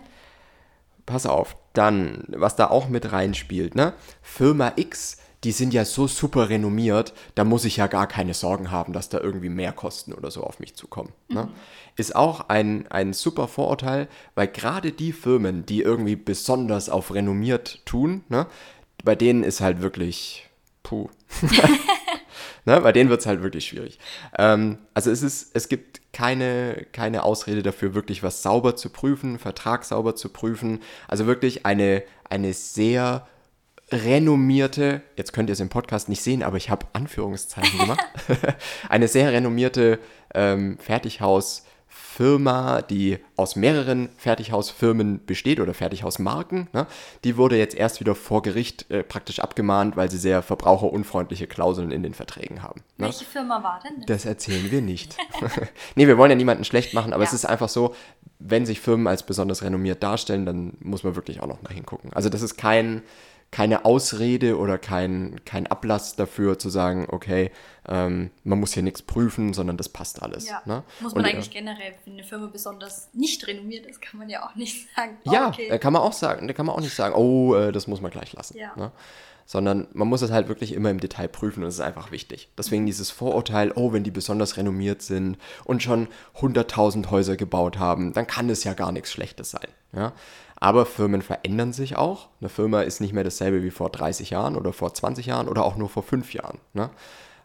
Pass 1.06 1.24
auf, 1.24 1.56
dann, 1.72 2.24
was 2.28 2.56
da 2.56 2.68
auch 2.68 2.88
mit 2.88 3.12
reinspielt, 3.12 3.74
ne? 3.74 3.94
Firma 4.22 4.72
X, 4.76 5.18
die 5.44 5.52
sind 5.52 5.72
ja 5.72 5.84
so 5.84 6.06
super 6.06 6.48
renommiert, 6.48 7.14
da 7.34 7.44
muss 7.44 7.64
ich 7.64 7.76
ja 7.76 7.86
gar 7.86 8.06
keine 8.06 8.34
Sorgen 8.34 8.70
haben, 8.70 8.92
dass 8.92 9.08
da 9.08 9.20
irgendwie 9.20 9.48
Mehrkosten 9.48 10.12
oder 10.12 10.30
so 10.30 10.42
auf 10.42 10.58
mich 10.58 10.74
zukommen. 10.74 11.12
Ne? 11.28 11.48
Ist 11.96 12.16
auch 12.16 12.48
ein, 12.48 12.88
ein 12.88 13.12
super 13.12 13.46
Vorurteil, 13.46 14.08
weil 14.34 14.48
gerade 14.48 14.92
die 14.92 15.12
Firmen, 15.12 15.64
die 15.64 15.82
irgendwie 15.82 16.16
besonders 16.16 16.88
auf 16.88 17.14
renommiert 17.14 17.84
tun, 17.86 18.24
ne? 18.28 18.46
bei 19.04 19.14
denen 19.14 19.44
ist 19.44 19.60
halt 19.60 19.80
wirklich, 19.80 20.48
puh. 20.82 21.08
Ne? 22.68 22.82
Bei 22.82 22.92
denen 22.92 23.08
wird 23.08 23.20
es 23.20 23.26
halt 23.26 23.42
wirklich 23.42 23.66
schwierig. 23.66 23.98
Ähm, 24.36 24.76
also 24.92 25.10
es, 25.10 25.22
ist, 25.22 25.52
es 25.54 25.70
gibt 25.70 26.12
keine, 26.12 26.86
keine 26.92 27.22
Ausrede 27.22 27.62
dafür, 27.62 27.94
wirklich 27.94 28.22
was 28.22 28.42
sauber 28.42 28.76
zu 28.76 28.90
prüfen, 28.90 29.38
Vertrag 29.38 29.86
sauber 29.86 30.14
zu 30.14 30.28
prüfen. 30.28 30.80
Also 31.06 31.26
wirklich 31.26 31.64
eine, 31.64 32.02
eine 32.28 32.52
sehr 32.52 33.26
renommierte, 33.90 35.02
jetzt 35.16 35.32
könnt 35.32 35.48
ihr 35.50 35.54
es 35.54 35.60
im 35.60 35.68
Podcast 35.70 36.08
nicht 36.08 36.22
sehen, 36.22 36.42
aber 36.42 36.56
ich 36.56 36.70
habe 36.70 36.86
Anführungszeichen 36.92 37.78
gemacht, 37.78 38.00
eine 38.88 39.08
sehr 39.08 39.32
renommierte 39.32 39.98
ähm, 40.34 40.78
Fertighausfirma, 40.78 42.82
die 42.82 43.18
aus 43.36 43.56
mehreren 43.56 44.10
Fertighausfirmen 44.16 45.24
besteht 45.24 45.60
oder 45.60 45.72
Fertighausmarken, 45.72 46.68
ne? 46.72 46.86
die 47.24 47.36
wurde 47.36 47.56
jetzt 47.56 47.74
erst 47.74 48.00
wieder 48.00 48.14
vor 48.14 48.42
Gericht 48.42 48.90
äh, 48.90 49.02
praktisch 49.02 49.40
abgemahnt, 49.40 49.96
weil 49.96 50.10
sie 50.10 50.18
sehr 50.18 50.42
verbraucherunfreundliche 50.42 51.46
Klauseln 51.46 51.90
in 51.90 52.02
den 52.02 52.14
Verträgen 52.14 52.62
haben. 52.62 52.80
Ne? 52.98 53.06
Welche 53.06 53.24
Firma 53.24 53.62
war 53.62 53.80
denn 53.84 53.96
das? 53.98 54.06
Das 54.06 54.24
erzählen 54.26 54.70
wir 54.70 54.82
nicht. 54.82 55.16
nee, 55.94 56.06
wir 56.06 56.18
wollen 56.18 56.30
ja 56.30 56.36
niemanden 56.36 56.64
schlecht 56.64 56.94
machen, 56.94 57.12
aber 57.12 57.22
Ja. 57.22 57.28
es 57.28 57.34
ist 57.34 57.46
einfach 57.46 57.68
so, 57.68 57.94
wenn 58.38 58.66
sich 58.66 58.80
Firmen 58.80 59.06
als 59.06 59.24
besonders 59.24 59.62
renommiert 59.62 60.02
darstellen, 60.02 60.46
dann 60.46 60.74
muss 60.80 61.04
man 61.04 61.16
wirklich 61.16 61.40
auch 61.42 61.46
noch 61.46 61.62
mal 61.62 61.72
hingucken. 61.72 62.12
Also 62.12 62.28
das 62.28 62.42
ist 62.42 62.56
kein, 62.56 63.02
keine 63.50 63.84
Ausrede 63.84 64.58
oder 64.58 64.76
kein, 64.78 65.40
kein 65.44 65.66
Ablass 65.66 66.16
dafür 66.16 66.58
zu 66.58 66.68
sagen, 66.68 67.06
okay, 67.10 67.50
ähm, 67.88 68.30
man 68.44 68.60
muss 68.60 68.74
hier 68.74 68.82
nichts 68.82 69.00
prüfen, 69.00 69.54
sondern 69.54 69.78
das 69.78 69.88
passt 69.88 70.22
alles. 70.22 70.48
Ja. 70.48 70.62
Ne? 70.66 70.84
Muss 71.00 71.14
man 71.14 71.24
Und, 71.24 71.30
eigentlich 71.30 71.50
generell, 71.50 71.94
wenn 72.04 72.14
eine 72.14 72.24
Firma 72.24 72.48
besonders 72.48 73.08
nicht 73.14 73.46
renommiert 73.46 73.86
ist, 73.86 74.02
kann 74.02 74.18
man 74.18 74.28
ja 74.28 74.46
auch 74.46 74.54
nicht 74.54 74.88
sagen. 74.96 75.16
Äh, 75.24 75.32
ja, 75.32 75.48
okay. 75.48 75.68
da 75.70 75.78
kann 75.78 75.94
man 75.94 76.02
auch 76.02 76.12
sagen, 76.12 76.46
da 76.46 76.52
kann 76.52 76.66
man 76.66 76.74
auch 76.76 76.80
nicht 76.80 76.94
sagen, 76.94 77.14
oh, 77.14 77.54
äh, 77.54 77.72
das 77.72 77.86
muss 77.86 78.02
man 78.02 78.10
gleich 78.10 78.34
lassen. 78.34 78.58
Ja. 78.58 78.72
Ne? 78.76 78.92
Sondern 79.46 79.88
man 79.94 80.08
muss 80.08 80.20
es 80.20 80.30
halt 80.30 80.48
wirklich 80.48 80.74
immer 80.74 80.90
im 80.90 81.00
Detail 81.00 81.26
prüfen 81.26 81.62
und 81.62 81.70
es 81.70 81.76
ist 81.76 81.80
einfach 81.80 82.10
wichtig. 82.10 82.50
Deswegen 82.58 82.84
dieses 82.84 83.10
Vorurteil, 83.10 83.72
oh, 83.74 83.94
wenn 83.94 84.04
die 84.04 84.10
besonders 84.10 84.58
renommiert 84.58 85.00
sind 85.00 85.38
und 85.64 85.82
schon 85.82 86.08
100.000 86.36 87.10
Häuser 87.10 87.38
gebaut 87.38 87.78
haben, 87.78 88.12
dann 88.12 88.26
kann 88.26 88.50
es 88.50 88.64
ja 88.64 88.74
gar 88.74 88.92
nichts 88.92 89.10
Schlechtes 89.10 89.52
sein. 89.52 89.68
Ja? 89.94 90.12
Aber 90.60 90.86
Firmen 90.86 91.22
verändern 91.22 91.72
sich 91.72 91.96
auch. 91.96 92.28
Eine 92.40 92.48
Firma 92.48 92.82
ist 92.82 93.00
nicht 93.00 93.12
mehr 93.12 93.24
dasselbe 93.24 93.62
wie 93.62 93.70
vor 93.70 93.90
30 93.90 94.30
Jahren 94.30 94.56
oder 94.56 94.72
vor 94.72 94.92
20 94.92 95.26
Jahren 95.26 95.48
oder 95.48 95.64
auch 95.64 95.76
nur 95.76 95.88
vor 95.88 96.02
5 96.02 96.34
Jahren. 96.34 96.58
Ne? 96.72 96.90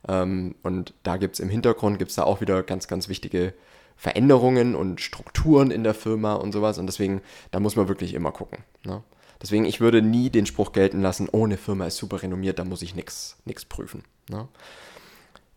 Ähm, 0.08 0.56
und 0.64 0.94
da 1.04 1.18
gibt 1.18 1.36
es 1.36 1.40
im 1.40 1.50
Hintergrund 1.50 2.00
gibt's 2.00 2.16
da 2.16 2.24
auch 2.24 2.42
wieder 2.42 2.64
ganz, 2.64 2.88
ganz 2.88 3.08
wichtige 3.10 3.54
Veränderungen 3.96 4.76
und 4.76 5.00
Strukturen 5.00 5.70
in 5.70 5.84
der 5.84 5.94
Firma 5.94 6.34
und 6.34 6.52
sowas. 6.52 6.78
Und 6.78 6.88
deswegen, 6.88 7.22
da 7.52 7.60
muss 7.60 7.76
man 7.76 7.88
wirklich 7.88 8.16
immer 8.16 8.32
gucken. 8.32 8.64
Ne? 8.84 9.04
Deswegen, 9.42 9.66
ich 9.66 9.80
würde 9.80 10.02
nie 10.02 10.30
den 10.30 10.46
Spruch 10.46 10.72
gelten 10.72 11.02
lassen, 11.02 11.30
oh, 11.32 11.46
eine 11.46 11.58
Firma 11.58 11.86
ist 11.86 11.98
super 11.98 12.24
renommiert, 12.24 12.60
da 12.60 12.66
muss 12.66 12.82
ich 12.82 12.96
nichts 12.96 13.38
prüfen. 13.70 14.04
Ne? 14.30 14.48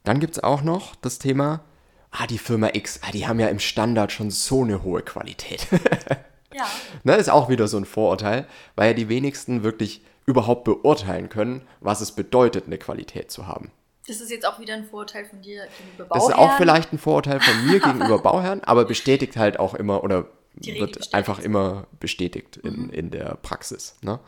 Dann 0.05 0.21
gibt 0.21 0.37
es 0.37 0.45
auch 0.45 0.63
noch 0.63 0.95
das 0.97 1.19
Thema, 1.19 1.63
ah, 2.11 2.27
die 2.27 2.39
Firma 2.39 2.71
X, 2.75 3.01
ah, 3.03 3.13
die 3.13 3.27
haben 3.27 3.41
ja 3.41 3.49
im 3.49 3.61
Standard 3.61 4.13
schon 4.13 4.31
so 4.31 4.63
eine 4.63 4.83
hohe 4.83 5.03
Qualität. 5.03 5.67
ja. 6.57 6.67
Ne, 7.05 7.15
ist 7.17 7.29
auch 7.31 7.49
wieder 7.49 7.69
so 7.69 7.77
ein 7.77 7.85
Vorurteil, 7.85 8.47
weil 8.75 8.89
ja 8.89 8.95
die 8.95 9.09
wenigsten 9.09 9.63
wirklich 9.63 10.03
überhaupt 10.27 10.65
beurteilen 10.65 11.29
können, 11.29 11.63
was 11.81 12.01
es 12.01 12.13
bedeutet, 12.13 12.67
eine 12.67 12.79
Qualität 12.79 13.31
zu 13.31 13.47
haben. 13.47 13.71
Das 14.09 14.21
ist 14.21 14.31
jetzt 14.31 14.47
auch 14.47 14.59
wieder 14.61 14.75
ein 14.75 14.85
Vorurteil 14.87 15.25
von 15.25 15.41
dir 15.43 15.67
gegenüber 15.79 16.05
Das 16.05 16.09
Bauherren. 16.09 16.31
ist 16.33 16.39
auch 16.39 16.57
vielleicht 16.57 16.93
ein 16.93 16.99
Vorurteil 16.99 17.41
von 17.41 17.67
mir 17.67 17.81
gegenüber 17.81 18.19
Bauherren, 18.19 18.63
aber 18.65 18.85
bestätigt 18.85 19.37
halt 19.37 19.59
auch 19.59 19.75
immer 19.75 20.03
oder 20.05 20.27
wird 20.55 20.93
bestätigt. 20.93 21.15
einfach 21.15 21.39
immer 21.39 21.87
bestätigt 22.01 22.57
in, 22.57 22.89
in 22.89 23.11
der 23.11 23.37
Praxis. 23.43 23.97
Ne? 24.03 24.21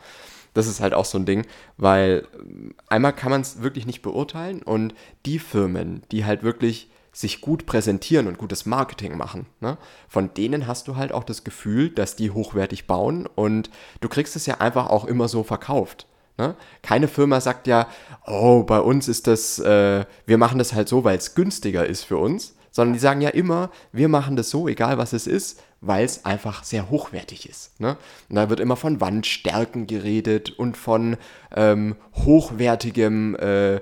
Das 0.53 0.67
ist 0.67 0.79
halt 0.79 0.93
auch 0.93 1.05
so 1.05 1.17
ein 1.17 1.25
Ding, 1.25 1.45
weil 1.77 2.27
ähm, 2.39 2.75
einmal 2.87 3.13
kann 3.13 3.31
man 3.31 3.41
es 3.41 3.61
wirklich 3.61 3.85
nicht 3.85 4.01
beurteilen 4.01 4.61
und 4.61 4.93
die 5.25 5.39
Firmen, 5.39 6.03
die 6.11 6.25
halt 6.25 6.43
wirklich 6.43 6.89
sich 7.19 7.41
gut 7.41 7.65
präsentieren 7.65 8.27
und 8.27 8.37
gutes 8.37 8.65
Marketing 8.65 9.17
machen, 9.17 9.45
ne? 9.59 9.77
von 10.07 10.33
denen 10.33 10.67
hast 10.67 10.87
du 10.87 10.95
halt 10.95 11.11
auch 11.11 11.25
das 11.25 11.43
Gefühl, 11.43 11.89
dass 11.89 12.15
die 12.15 12.31
hochwertig 12.31 12.87
bauen 12.87 13.27
und 13.27 13.69
du 13.99 14.07
kriegst 14.07 14.37
es 14.37 14.45
ja 14.45 14.61
einfach 14.61 14.87
auch 14.87 15.03
immer 15.03 15.27
so 15.27 15.43
verkauft. 15.43 16.07
Ne? 16.37 16.55
Keine 16.81 17.09
Firma 17.09 17.41
sagt 17.41 17.67
ja, 17.67 17.89
oh, 18.25 18.63
bei 18.63 18.79
uns 18.79 19.09
ist 19.09 19.27
das, 19.27 19.59
äh, 19.59 20.05
wir 20.27 20.37
machen 20.37 20.59
das 20.59 20.71
halt 20.71 20.87
so, 20.87 21.03
weil 21.03 21.17
es 21.17 21.35
günstiger 21.35 21.85
ist 21.85 22.05
für 22.05 22.15
uns, 22.15 22.55
sondern 22.71 22.93
die 22.93 22.99
sagen 22.99 23.19
ja 23.19 23.31
immer, 23.31 23.69
wir 23.91 24.07
machen 24.07 24.37
das 24.37 24.49
so, 24.49 24.69
egal 24.69 24.97
was 24.97 25.11
es 25.11 25.27
ist, 25.27 25.61
weil 25.81 26.05
es 26.05 26.23
einfach 26.23 26.63
sehr 26.63 26.89
hochwertig 26.89 27.49
ist. 27.49 27.77
Ne? 27.81 27.97
Und 28.29 28.35
da 28.37 28.49
wird 28.49 28.61
immer 28.61 28.77
von 28.77 29.01
Wandstärken 29.01 29.87
geredet 29.87 30.51
und 30.51 30.77
von 30.77 31.17
ähm, 31.53 31.97
hochwertigem, 32.15 33.35
äh, 33.35 33.81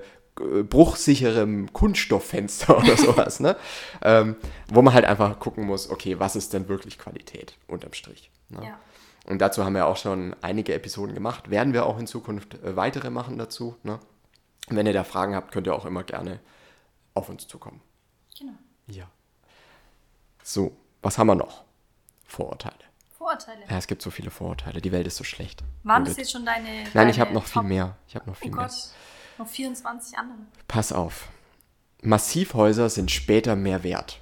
bruchsicherem 0.64 1.72
Kunststofffenster 1.72 2.78
oder 2.82 2.96
sowas, 2.96 3.40
ne? 3.40 3.56
ähm, 4.02 4.36
wo 4.68 4.82
man 4.82 4.94
halt 4.94 5.04
einfach 5.04 5.38
gucken 5.38 5.64
muss, 5.66 5.90
okay, 5.90 6.18
was 6.18 6.36
ist 6.36 6.52
denn 6.52 6.68
wirklich 6.68 6.98
Qualität 6.98 7.56
unterm 7.66 7.92
Strich. 7.92 8.30
Ne? 8.48 8.64
Ja. 8.64 8.78
Und 9.26 9.40
dazu 9.40 9.64
haben 9.64 9.74
wir 9.74 9.86
auch 9.86 9.96
schon 9.96 10.34
einige 10.40 10.72
Episoden 10.74 11.14
gemacht. 11.14 11.50
Werden 11.50 11.72
wir 11.74 11.84
auch 11.84 11.98
in 11.98 12.06
Zukunft 12.06 12.54
äh, 12.62 12.76
weitere 12.76 13.10
machen 13.10 13.36
dazu. 13.36 13.76
Ne? 13.82 13.98
Wenn 14.68 14.86
ihr 14.86 14.92
da 14.94 15.04
Fragen 15.04 15.34
habt, 15.34 15.52
könnt 15.52 15.66
ihr 15.66 15.74
auch 15.74 15.84
immer 15.84 16.02
gerne 16.02 16.40
auf 17.14 17.28
uns 17.28 17.46
zukommen. 17.46 17.80
Genau. 18.38 18.52
Ja. 18.86 19.10
So, 20.42 20.76
was 21.02 21.18
haben 21.18 21.26
wir 21.26 21.34
noch? 21.34 21.64
Vorurteile. 22.24 22.74
Vorurteile. 23.18 23.60
Ja, 23.68 23.76
es 23.76 23.86
gibt 23.86 24.00
so 24.00 24.10
viele 24.10 24.30
Vorurteile. 24.30 24.80
Die 24.80 24.92
Welt 24.92 25.06
ist 25.06 25.16
so 25.16 25.24
schlecht. 25.24 25.62
Waren 25.82 26.04
das 26.04 26.16
jetzt 26.16 26.30
schon 26.30 26.46
deine. 26.46 26.64
Nein, 26.68 26.88
deine 26.94 27.10
ich 27.10 27.20
habe 27.20 27.34
noch 27.34 27.44
viel 27.44 27.60
Top- 27.62 27.68
mehr. 27.68 27.96
Ich 28.06 28.14
habe 28.14 28.26
noch 28.26 28.36
Oh 28.36 28.40
viel 28.40 28.50
mehr. 28.50 28.66
Gott, 28.66 28.90
noch 29.38 29.48
24 29.48 30.18
andere. 30.18 30.38
Pass 30.66 30.92
auf. 30.92 31.28
Massivhäuser 32.02 32.88
sind 32.90 33.10
später 33.10 33.56
mehr 33.56 33.82
wert. 33.82 34.20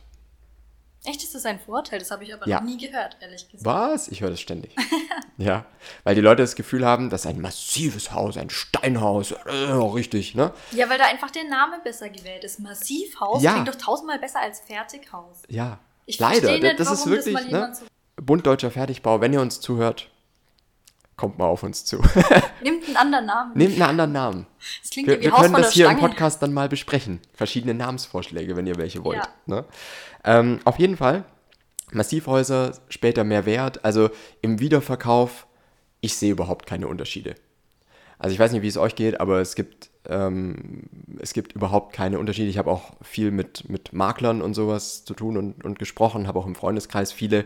Echt, 1.04 1.22
ist 1.22 1.34
das 1.36 1.44
ein 1.46 1.60
Vorurteil? 1.60 2.00
Das 2.00 2.10
habe 2.10 2.24
ich 2.24 2.34
aber 2.34 2.48
Ja. 2.48 2.60
noch 2.60 2.66
nie 2.66 2.78
gehört, 2.78 3.16
ehrlich 3.20 3.48
gesagt. 3.48 3.64
Was? 3.64 4.08
Ich 4.08 4.22
höre 4.22 4.30
das 4.30 4.40
ständig. 4.40 4.74
ja, 5.38 5.64
weil 6.02 6.16
die 6.16 6.20
Leute 6.20 6.42
das 6.42 6.56
Gefühl 6.56 6.84
haben, 6.84 7.10
dass 7.10 7.26
ein 7.26 7.40
massives 7.40 8.10
Haus, 8.12 8.36
ein 8.36 8.50
Steinhaus, 8.50 9.30
äh, 9.30 9.50
richtig, 9.52 10.34
ne? 10.34 10.52
Ja, 10.72 10.88
weil 10.90 10.98
da 10.98 11.04
einfach 11.04 11.30
der 11.30 11.44
Name 11.44 11.78
besser 11.84 12.08
gewählt 12.08 12.42
ist. 12.42 12.58
Massivhaus 12.58 13.40
Ja. 13.42 13.52
klingt 13.52 13.68
doch 13.68 13.76
tausendmal 13.76 14.18
besser 14.18 14.40
als 14.40 14.58
Fertighaus. 14.60 15.42
Ja. 15.48 15.78
Ich 16.06 16.18
Leider, 16.18 16.40
verstehe 16.48 16.60
nicht, 16.70 16.80
das 16.80 16.90
ist 16.90 16.98
warum 17.00 17.12
wirklich, 17.12 17.34
das 17.34 17.44
mal 17.44 17.50
ne? 17.50 17.56
jemand 17.56 17.76
so. 17.76 17.84
Bund 18.16 18.46
Deutscher 18.46 18.70
Fertigbau, 18.72 19.20
wenn 19.20 19.32
ihr 19.32 19.40
uns 19.40 19.60
zuhört, 19.60 20.08
kommt 21.16 21.38
mal 21.38 21.46
auf 21.46 21.62
uns 21.62 21.84
zu. 21.84 21.96
Nimmt 22.62 22.86
einen 22.86 22.96
anderen 22.96 23.26
Namen. 23.26 23.52
Nehmt 23.54 23.72
einen 23.74 23.82
anderen 23.82 24.12
Namen. 24.12 24.46
das 24.82 24.90
klingt 24.90 25.08
Wir, 25.08 25.20
wir 25.20 25.32
Haus 25.32 25.42
können 25.42 25.54
das 25.54 25.72
hier 25.72 25.86
im 25.86 25.92
Stange. 25.92 26.08
Podcast 26.08 26.42
dann 26.42 26.52
mal 26.52 26.68
besprechen. 26.68 27.20
Verschiedene 27.32 27.74
Namensvorschläge, 27.74 28.56
wenn 28.56 28.66
ihr 28.66 28.76
welche 28.76 29.02
wollt. 29.02 29.18
Ja. 29.18 29.28
Ne? 29.46 29.64
Ähm, 30.24 30.60
auf 30.64 30.78
jeden 30.78 30.96
Fall, 30.96 31.24
Massivhäuser 31.92 32.72
später 32.88 33.24
mehr 33.24 33.46
wert. 33.46 33.84
Also 33.84 34.10
im 34.42 34.60
Wiederverkauf, 34.60 35.46
ich 36.00 36.16
sehe 36.16 36.32
überhaupt 36.32 36.66
keine 36.66 36.88
Unterschiede. 36.88 37.34
Also 38.18 38.34
ich 38.34 38.38
weiß 38.38 38.52
nicht, 38.52 38.62
wie 38.62 38.68
es 38.68 38.78
euch 38.78 38.94
geht, 38.94 39.20
aber 39.20 39.40
es 39.40 39.54
gibt, 39.54 39.90
ähm, 40.08 40.84
es 41.20 41.32
gibt 41.32 41.52
überhaupt 41.52 41.94
keine 41.94 42.18
Unterschiede. 42.18 42.48
Ich 42.48 42.58
habe 42.58 42.70
auch 42.70 42.92
viel 43.02 43.30
mit, 43.30 43.68
mit 43.68 43.92
Maklern 43.92 44.42
und 44.42 44.54
sowas 44.54 45.04
zu 45.04 45.14
tun 45.14 45.36
und, 45.36 45.64
und 45.64 45.78
gesprochen, 45.78 46.26
habe 46.26 46.38
auch 46.38 46.46
im 46.46 46.54
Freundeskreis 46.54 47.12
viele. 47.12 47.44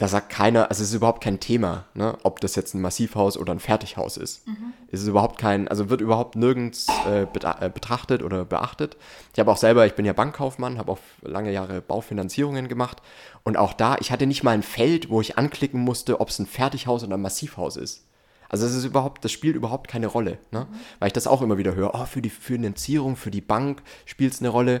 Da 0.00 0.08
sagt 0.08 0.30
keiner, 0.30 0.70
also 0.70 0.82
es 0.82 0.88
ist 0.88 0.94
überhaupt 0.94 1.22
kein 1.22 1.40
Thema, 1.40 1.84
ne, 1.92 2.16
ob 2.22 2.40
das 2.40 2.56
jetzt 2.56 2.72
ein 2.72 2.80
Massivhaus 2.80 3.36
oder 3.36 3.52
ein 3.52 3.60
Fertighaus 3.60 4.16
ist. 4.16 4.46
Es 4.90 5.02
ist 5.02 5.08
überhaupt 5.08 5.38
kein, 5.38 5.68
also 5.68 5.90
wird 5.90 6.00
überhaupt 6.00 6.36
nirgends 6.36 6.86
äh, 7.06 7.24
äh, 7.24 7.26
betrachtet 7.26 8.22
oder 8.22 8.46
beachtet. 8.46 8.96
Ich 9.34 9.38
habe 9.38 9.52
auch 9.52 9.58
selber, 9.58 9.84
ich 9.84 9.92
bin 9.92 10.06
ja 10.06 10.14
Bankkaufmann, 10.14 10.78
habe 10.78 10.92
auch 10.92 11.00
lange 11.20 11.52
Jahre 11.52 11.82
Baufinanzierungen 11.82 12.66
gemacht 12.66 13.02
und 13.42 13.58
auch 13.58 13.74
da, 13.74 13.98
ich 14.00 14.10
hatte 14.10 14.26
nicht 14.26 14.42
mal 14.42 14.52
ein 14.52 14.62
Feld, 14.62 15.10
wo 15.10 15.20
ich 15.20 15.36
anklicken 15.36 15.82
musste, 15.82 16.18
ob 16.18 16.30
es 16.30 16.38
ein 16.38 16.46
Fertighaus 16.46 17.04
oder 17.04 17.18
ein 17.18 17.20
Massivhaus 17.20 17.76
ist. 17.76 18.06
Also 18.48 18.64
das 18.64 18.74
ist 18.74 18.86
überhaupt, 18.86 19.22
das 19.22 19.32
spielt 19.32 19.54
überhaupt 19.54 19.86
keine 19.86 20.06
Rolle, 20.06 20.38
ne? 20.50 20.66
Weil 20.98 21.08
ich 21.08 21.12
das 21.12 21.26
auch 21.26 21.42
immer 21.42 21.58
wieder 21.58 21.74
höre. 21.74 21.94
Oh, 21.94 22.06
für 22.06 22.22
die 22.22 22.30
Finanzierung, 22.30 23.16
für 23.16 23.30
die 23.30 23.42
Bank 23.42 23.82
spielt 24.06 24.32
es 24.32 24.40
eine 24.40 24.48
Rolle. 24.48 24.80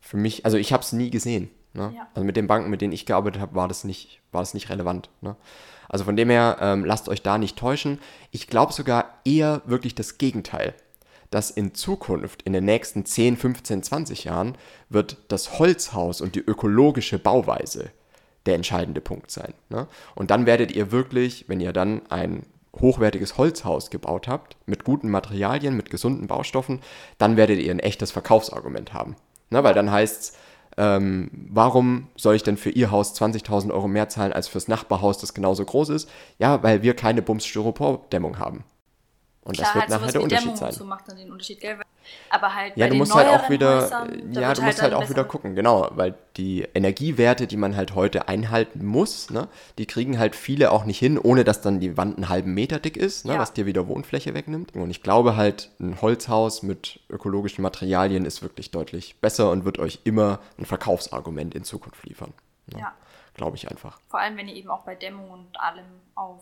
Für 0.00 0.16
mich, 0.16 0.44
also 0.44 0.56
ich 0.56 0.72
habe 0.72 0.82
es 0.82 0.92
nie 0.92 1.10
gesehen. 1.10 1.50
Ne? 1.78 1.92
Ja. 1.96 2.08
Also 2.14 2.24
mit 2.24 2.36
den 2.36 2.46
Banken, 2.46 2.70
mit 2.70 2.80
denen 2.80 2.92
ich 2.92 3.06
gearbeitet 3.06 3.40
habe, 3.40 3.54
war 3.54 3.68
das 3.68 3.84
nicht, 3.84 4.20
war 4.32 4.42
das 4.42 4.52
nicht 4.52 4.68
relevant. 4.68 5.08
Ne? 5.20 5.36
Also 5.88 6.04
von 6.04 6.16
dem 6.16 6.28
her, 6.28 6.58
ähm, 6.60 6.84
lasst 6.84 7.08
euch 7.08 7.22
da 7.22 7.38
nicht 7.38 7.56
täuschen. 7.56 8.00
Ich 8.30 8.48
glaube 8.48 8.72
sogar 8.72 9.20
eher 9.24 9.62
wirklich 9.64 9.94
das 9.94 10.18
Gegenteil. 10.18 10.74
Dass 11.30 11.50
in 11.50 11.74
Zukunft, 11.74 12.42
in 12.42 12.52
den 12.54 12.64
nächsten 12.64 13.04
10, 13.04 13.36
15, 13.36 13.82
20 13.82 14.24
Jahren, 14.24 14.56
wird 14.88 15.18
das 15.28 15.58
Holzhaus 15.58 16.20
und 16.20 16.34
die 16.34 16.40
ökologische 16.40 17.18
Bauweise 17.18 17.90
der 18.46 18.54
entscheidende 18.54 19.00
Punkt 19.02 19.30
sein. 19.30 19.52
Ne? 19.68 19.86
Und 20.14 20.30
dann 20.30 20.46
werdet 20.46 20.72
ihr 20.72 20.90
wirklich, 20.90 21.44
wenn 21.48 21.60
ihr 21.60 21.72
dann 21.72 22.02
ein 22.08 22.46
hochwertiges 22.80 23.36
Holzhaus 23.36 23.90
gebaut 23.90 24.26
habt, 24.26 24.56
mit 24.66 24.84
guten 24.84 25.10
Materialien, 25.10 25.76
mit 25.76 25.90
gesunden 25.90 26.26
Baustoffen, 26.26 26.80
dann 27.18 27.36
werdet 27.36 27.58
ihr 27.58 27.70
ein 27.70 27.80
echtes 27.80 28.10
Verkaufsargument 28.10 28.94
haben. 28.94 29.16
Ne? 29.50 29.62
Weil 29.64 29.74
dann 29.74 29.90
heißt 29.90 30.20
es, 30.20 30.32
ähm, 30.78 31.28
warum 31.50 32.06
soll 32.16 32.36
ich 32.36 32.44
denn 32.44 32.56
für 32.56 32.70
Ihr 32.70 32.92
Haus 32.92 33.20
20.000 33.20 33.72
Euro 33.72 33.88
mehr 33.88 34.08
zahlen 34.08 34.32
als 34.32 34.46
fürs 34.46 34.68
Nachbarhaus, 34.68 35.18
das 35.18 35.34
genauso 35.34 35.64
groß 35.64 35.88
ist? 35.88 36.08
Ja, 36.38 36.62
weil 36.62 36.82
wir 36.82 36.94
keine 36.94 37.20
Bums-Styropor-Dämmung 37.20 38.38
haben. 38.38 38.62
Und 39.42 39.56
Klar, 39.56 39.66
das 39.66 39.74
wird 39.74 39.90
halt 39.90 40.00
nachher 40.00 40.12
der 40.12 40.22
Unterschied 40.22 40.44
Dämmung 40.44 40.56
sein. 40.56 40.72
so 40.72 40.84
macht 40.84 41.08
dann 41.08 41.16
den 41.16 41.32
Unterschied, 41.32 41.60
gell? 41.60 41.78
Aber 42.30 42.54
halt 42.54 42.76
Ja, 42.76 42.86
bei 42.86 42.90
du 42.90 42.96
musst 42.96 43.14
halt 43.14 43.28
auch 43.28 43.48
wieder, 43.48 43.82
Häusern, 43.82 44.32
ja, 44.32 44.40
du 44.40 44.46
halt 44.46 44.62
musst 44.62 44.82
halt 44.82 44.92
dann 44.92 45.02
auch 45.02 45.08
wieder 45.08 45.24
gucken, 45.24 45.54
genau, 45.54 45.88
weil 45.92 46.14
die 46.36 46.62
Energiewerte, 46.74 47.46
die 47.46 47.56
man 47.56 47.74
halt 47.76 47.94
heute 47.94 48.28
einhalten 48.28 48.84
muss, 48.84 49.30
ne, 49.30 49.48
die 49.78 49.86
kriegen 49.86 50.18
halt 50.18 50.36
viele 50.36 50.70
auch 50.72 50.84
nicht 50.84 50.98
hin, 50.98 51.18
ohne 51.18 51.44
dass 51.44 51.60
dann 51.60 51.80
die 51.80 51.96
Wand 51.96 52.16
einen 52.16 52.28
halben 52.28 52.52
Meter 52.54 52.78
dick 52.78 52.96
ist, 52.96 53.24
ne, 53.24 53.34
Ja. 53.34 53.38
was 53.38 53.52
dir 53.52 53.66
wieder 53.66 53.88
Wohnfläche 53.88 54.34
wegnimmt. 54.34 54.74
Und 54.74 54.90
ich 54.90 55.02
glaube 55.02 55.36
halt, 55.36 55.70
ein 55.80 56.00
Holzhaus 56.02 56.62
mit 56.62 57.00
ökologischen 57.08 57.62
Materialien 57.62 58.24
ist 58.24 58.42
wirklich 58.42 58.70
deutlich 58.70 59.16
besser 59.20 59.50
und 59.50 59.64
wird 59.64 59.78
euch 59.78 60.00
immer 60.04 60.40
ein 60.58 60.66
Verkaufsargument 60.66 61.54
in 61.54 61.64
Zukunft 61.64 62.04
liefern. 62.04 62.32
Ne? 62.66 62.80
Ja. 62.80 62.92
Glaube 63.34 63.56
ich 63.56 63.70
einfach. 63.70 63.98
Vor 64.08 64.18
allem, 64.20 64.36
wenn 64.36 64.48
ihr 64.48 64.56
eben 64.56 64.68
auch 64.68 64.82
bei 64.82 64.94
Dämmung 64.96 65.30
und 65.30 65.60
allem 65.60 65.84
auf. 66.14 66.40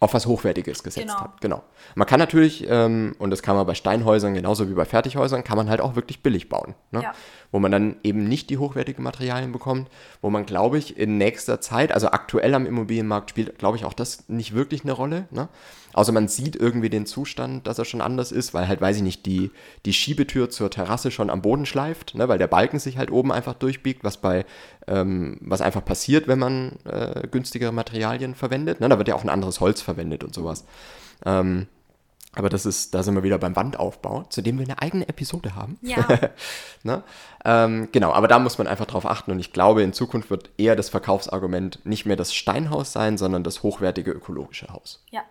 Auf 0.00 0.14
was 0.14 0.26
Hochwertiges 0.26 0.82
gesetzt 0.82 1.06
Genau. 1.08 1.20
habt. 1.20 1.40
Genau. 1.40 1.62
Man 1.94 2.06
kann 2.06 2.20
natürlich, 2.20 2.66
ähm, 2.68 3.16
und 3.18 3.30
das 3.30 3.42
kann 3.42 3.56
man 3.56 3.66
bei 3.66 3.74
Steinhäusern 3.74 4.34
genauso 4.34 4.68
wie 4.68 4.74
bei 4.74 4.84
Fertighäusern, 4.84 5.42
kann 5.44 5.56
man 5.56 5.68
halt 5.68 5.80
auch 5.80 5.96
wirklich 5.96 6.22
billig 6.22 6.48
bauen. 6.48 6.74
Ne? 6.92 7.02
Ja. 7.02 7.12
Wo 7.50 7.58
man 7.58 7.72
dann 7.72 7.96
eben 8.02 8.24
nicht 8.24 8.50
die 8.50 8.58
hochwertigen 8.58 9.02
Materialien 9.02 9.50
bekommt, 9.52 9.88
wo 10.20 10.30
man, 10.30 10.46
glaube 10.46 10.78
ich, 10.78 10.96
in 10.98 11.18
nächster 11.18 11.60
Zeit, 11.60 11.92
also 11.92 12.08
aktuell 12.08 12.54
am 12.54 12.66
Immobilienmarkt 12.66 13.30
spielt, 13.30 13.58
glaube 13.58 13.76
ich, 13.76 13.84
auch 13.84 13.94
das 13.94 14.28
nicht 14.28 14.54
wirklich 14.54 14.84
eine 14.84 14.92
Rolle. 14.92 15.26
Ne? 15.30 15.48
Außer 15.98 16.12
man 16.12 16.28
sieht 16.28 16.54
irgendwie 16.54 16.90
den 16.90 17.06
Zustand, 17.06 17.66
dass 17.66 17.80
er 17.80 17.84
schon 17.84 18.00
anders 18.00 18.30
ist, 18.30 18.54
weil 18.54 18.68
halt, 18.68 18.80
weiß 18.80 18.98
ich 18.98 19.02
nicht, 19.02 19.26
die, 19.26 19.50
die 19.84 19.92
Schiebetür 19.92 20.48
zur 20.48 20.70
Terrasse 20.70 21.10
schon 21.10 21.28
am 21.28 21.42
Boden 21.42 21.66
schleift, 21.66 22.14
ne? 22.14 22.28
weil 22.28 22.38
der 22.38 22.46
Balken 22.46 22.78
sich 22.78 22.98
halt 22.98 23.10
oben 23.10 23.32
einfach 23.32 23.54
durchbiegt, 23.54 24.04
was 24.04 24.18
bei, 24.18 24.46
ähm, 24.86 25.38
was 25.40 25.60
einfach 25.60 25.84
passiert, 25.84 26.28
wenn 26.28 26.38
man 26.38 26.76
äh, 26.84 27.26
günstigere 27.26 27.72
Materialien 27.72 28.36
verwendet. 28.36 28.78
Ne? 28.78 28.88
Da 28.88 28.96
wird 28.98 29.08
ja 29.08 29.16
auch 29.16 29.24
ein 29.24 29.28
anderes 29.28 29.58
Holz 29.58 29.80
verwendet 29.80 30.22
und 30.22 30.32
sowas. 30.32 30.66
Ähm, 31.26 31.66
aber 32.32 32.48
das 32.48 32.64
ist, 32.64 32.94
da 32.94 33.02
sind 33.02 33.16
wir 33.16 33.24
wieder 33.24 33.38
beim 33.38 33.56
Wandaufbau, 33.56 34.22
zu 34.30 34.40
dem 34.40 34.60
wir 34.60 34.66
eine 34.66 34.80
eigene 34.80 35.08
Episode 35.08 35.56
haben. 35.56 35.78
Ja. 35.82 36.06
ne? 36.84 37.02
ähm, 37.44 37.88
genau, 37.90 38.12
aber 38.12 38.28
da 38.28 38.38
muss 38.38 38.56
man 38.56 38.68
einfach 38.68 38.86
drauf 38.86 39.04
achten 39.04 39.32
und 39.32 39.40
ich 39.40 39.52
glaube, 39.52 39.82
in 39.82 39.92
Zukunft 39.92 40.30
wird 40.30 40.50
eher 40.58 40.76
das 40.76 40.90
Verkaufsargument 40.90 41.84
nicht 41.84 42.06
mehr 42.06 42.14
das 42.14 42.32
Steinhaus 42.32 42.92
sein, 42.92 43.18
sondern 43.18 43.42
das 43.42 43.64
hochwertige 43.64 44.12
ökologische 44.12 44.68
Haus. 44.68 45.04
Ja. 45.10 45.24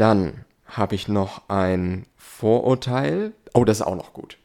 Dann 0.00 0.46
habe 0.64 0.94
ich 0.94 1.08
noch 1.08 1.42
ein 1.48 2.06
Vorurteil. 2.16 3.34
Oh, 3.52 3.66
das 3.66 3.80
ist 3.80 3.86
auch 3.86 3.96
noch 3.96 4.14
gut. 4.14 4.38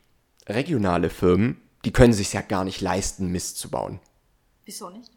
Regionale 0.47 1.09
Firmen, 1.09 1.61
die 1.85 1.93
können 1.93 2.11
sich 2.11 2.33
ja 2.33 2.41
gar 2.41 2.65
nicht 2.65 2.81
leisten, 2.81 3.31
Mist 3.31 3.57
zu 3.57 3.69
bauen. 3.69 4.01
Wieso 4.65 4.89
nicht? 4.89 5.11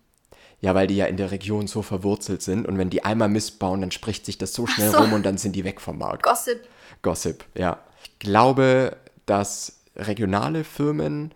Ja, 0.60 0.76
weil 0.76 0.86
die 0.86 0.94
ja 0.94 1.06
in 1.06 1.16
der 1.16 1.32
Region 1.32 1.66
so 1.66 1.82
verwurzelt 1.82 2.42
sind 2.42 2.68
und 2.68 2.78
wenn 2.78 2.88
die 2.88 3.04
einmal 3.04 3.28
Mist 3.28 3.58
bauen, 3.58 3.80
dann 3.80 3.90
spricht 3.90 4.24
sich 4.24 4.38
das 4.38 4.52
so 4.52 4.68
schnell 4.68 4.92
so. 4.92 4.98
rum 4.98 5.12
und 5.12 5.26
dann 5.26 5.38
sind 5.38 5.56
die 5.56 5.64
weg 5.64 5.80
vom 5.80 5.98
Markt. 5.98 6.22
Gossip. 6.22 6.60
Gossip, 7.02 7.44
ja. 7.56 7.80
Ich 8.04 8.20
glaube, 8.20 8.96
dass 9.26 9.80
regionale 9.96 10.62
Firmen, 10.62 11.34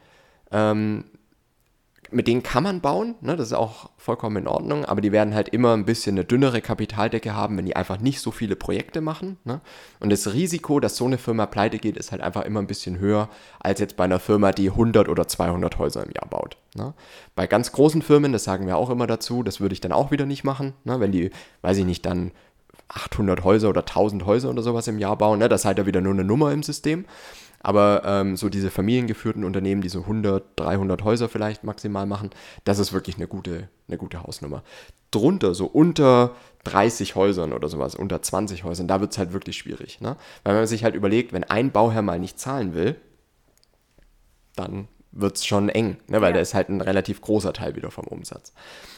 ähm, 0.53 1.07
mit 2.13 2.27
denen 2.27 2.43
kann 2.43 2.63
man 2.63 2.81
bauen, 2.81 3.15
ne, 3.21 3.37
das 3.37 3.49
ist 3.49 3.53
auch 3.53 3.91
vollkommen 3.97 4.37
in 4.37 4.49
Ordnung, 4.49 4.85
aber 4.85 5.01
die 5.01 5.13
werden 5.13 5.35
halt 5.35 5.49
immer 5.49 5.75
ein 5.75 5.85
bisschen 5.85 6.17
eine 6.17 6.25
dünnere 6.25 6.61
Kapitaldecke 6.61 7.35
haben, 7.35 7.57
wenn 7.57 7.67
die 7.67 7.77
einfach 7.77 7.99
nicht 7.99 8.21
so 8.21 8.31
viele 8.31 8.57
Projekte 8.57 9.01
machen. 9.01 9.39
Ne? 9.45 9.61
Und 10.01 10.11
das 10.11 10.33
Risiko, 10.33 10.81
dass 10.81 10.97
so 10.97 11.07
eine 11.07 11.19
Firma 11.19 11.47
pleite 11.47 11.79
geht, 11.79 11.97
ist 11.97 12.13
halt 12.13 12.21
einfach 12.21 12.45
immer 12.45 12.61
ein 12.61 12.67
bisschen 12.67 12.99
höher 12.99 13.29
als 13.61 13.81
jetzt 13.81 13.97
bei 13.97 14.05
einer 14.05 14.21
Firma, 14.21 14.53
die 14.53 14.71
100 14.71 15.09
oder 15.09 15.27
200 15.27 15.79
Häuser 15.79 16.05
im 16.05 16.13
Jahr 16.13 16.29
baut. 16.29 16.57
Ne? 16.75 16.95
Bei 17.35 17.47
ganz 17.47 17.73
großen 17.73 18.03
Firmen, 18.03 18.33
das 18.33 18.45
sagen 18.45 18.67
wir 18.67 18.77
auch 18.77 18.91
immer 18.91 19.07
dazu, 19.07 19.43
das 19.43 19.61
würde 19.61 19.73
ich 19.73 19.81
dann 19.81 19.93
auch 19.93 20.11
wieder 20.11 20.27
nicht 20.27 20.45
machen, 20.45 20.75
ne? 20.85 21.01
wenn 21.01 21.13
die, 21.13 21.31
weiß 21.63 21.79
ich 21.79 21.85
nicht, 21.85 22.05
dann 22.07 22.33
800 22.89 23.43
Häuser 23.43 23.71
oder 23.71 23.81
1000 23.81 24.27
Häuser 24.27 24.51
oder 24.51 24.63
sowas 24.63 24.87
im 24.87 24.99
Jahr 24.99 25.17
bauen, 25.17 25.39
ne? 25.39 25.49
das 25.49 25.63
ist 25.63 25.65
halt 25.65 25.79
ja 25.79 25.87
wieder 25.87 26.01
nur 26.01 26.13
eine 26.13 26.25
Nummer 26.25 26.53
im 26.53 26.63
System. 26.63 27.05
Aber 27.63 28.03
ähm, 28.05 28.37
so 28.37 28.49
diese 28.49 28.71
familiengeführten 28.71 29.45
Unternehmen, 29.45 29.83
die 29.83 29.89
so 29.89 30.01
100, 30.01 30.45
300 30.57 31.05
Häuser 31.05 31.29
vielleicht 31.29 31.65
maximal 31.65 32.07
machen, 32.07 32.31
das 32.65 32.79
ist 32.79 32.93
wirklich 32.93 33.17
eine 33.17 33.29
gute, 33.29 33.69
eine 33.89 33.99
gute 33.99 34.23
Hausnummer. 34.23 34.63
Drunter, 35.11 35.55
so 35.55 35.67
unter 35.67 36.35
30 36.65 37.15
Häusern 37.15 37.53
oder 37.53 37.69
sowas, 37.69 37.95
unter 37.95 38.23
20 38.23 38.65
Häusern, 38.65 38.89
da 38.89 39.01
wird 39.01 39.13
es 39.13 39.19
halt 39.19 39.33
wirklich 39.33 39.57
schwierig. 39.59 40.01
Ne? 40.01 40.17
Weil 40.43 40.55
wenn 40.55 40.61
man 40.61 40.67
sich 40.67 40.85
halt 40.85 40.95
überlegt, 40.95 41.33
wenn 41.33 41.45
ein 41.45 41.71
Bauherr 41.71 42.03
mal 42.03 42.19
nicht 42.19 42.39
zahlen 42.39 42.75
will, 42.75 42.97
dann 44.57 44.89
wird 45.13 45.37
es 45.37 45.47
schon 45.47 45.69
eng, 45.69 45.99
ne? 46.09 46.21
weil 46.21 46.31
Ja. 46.31 46.35
da 46.35 46.41
ist 46.41 46.55
halt 46.55 46.69
ein 46.69 46.81
relativ 46.81 47.21
großer 47.21 47.53
Teil 47.53 47.77
wieder 47.77 47.91
vom 47.91 48.07
Umsatz. 48.07 48.53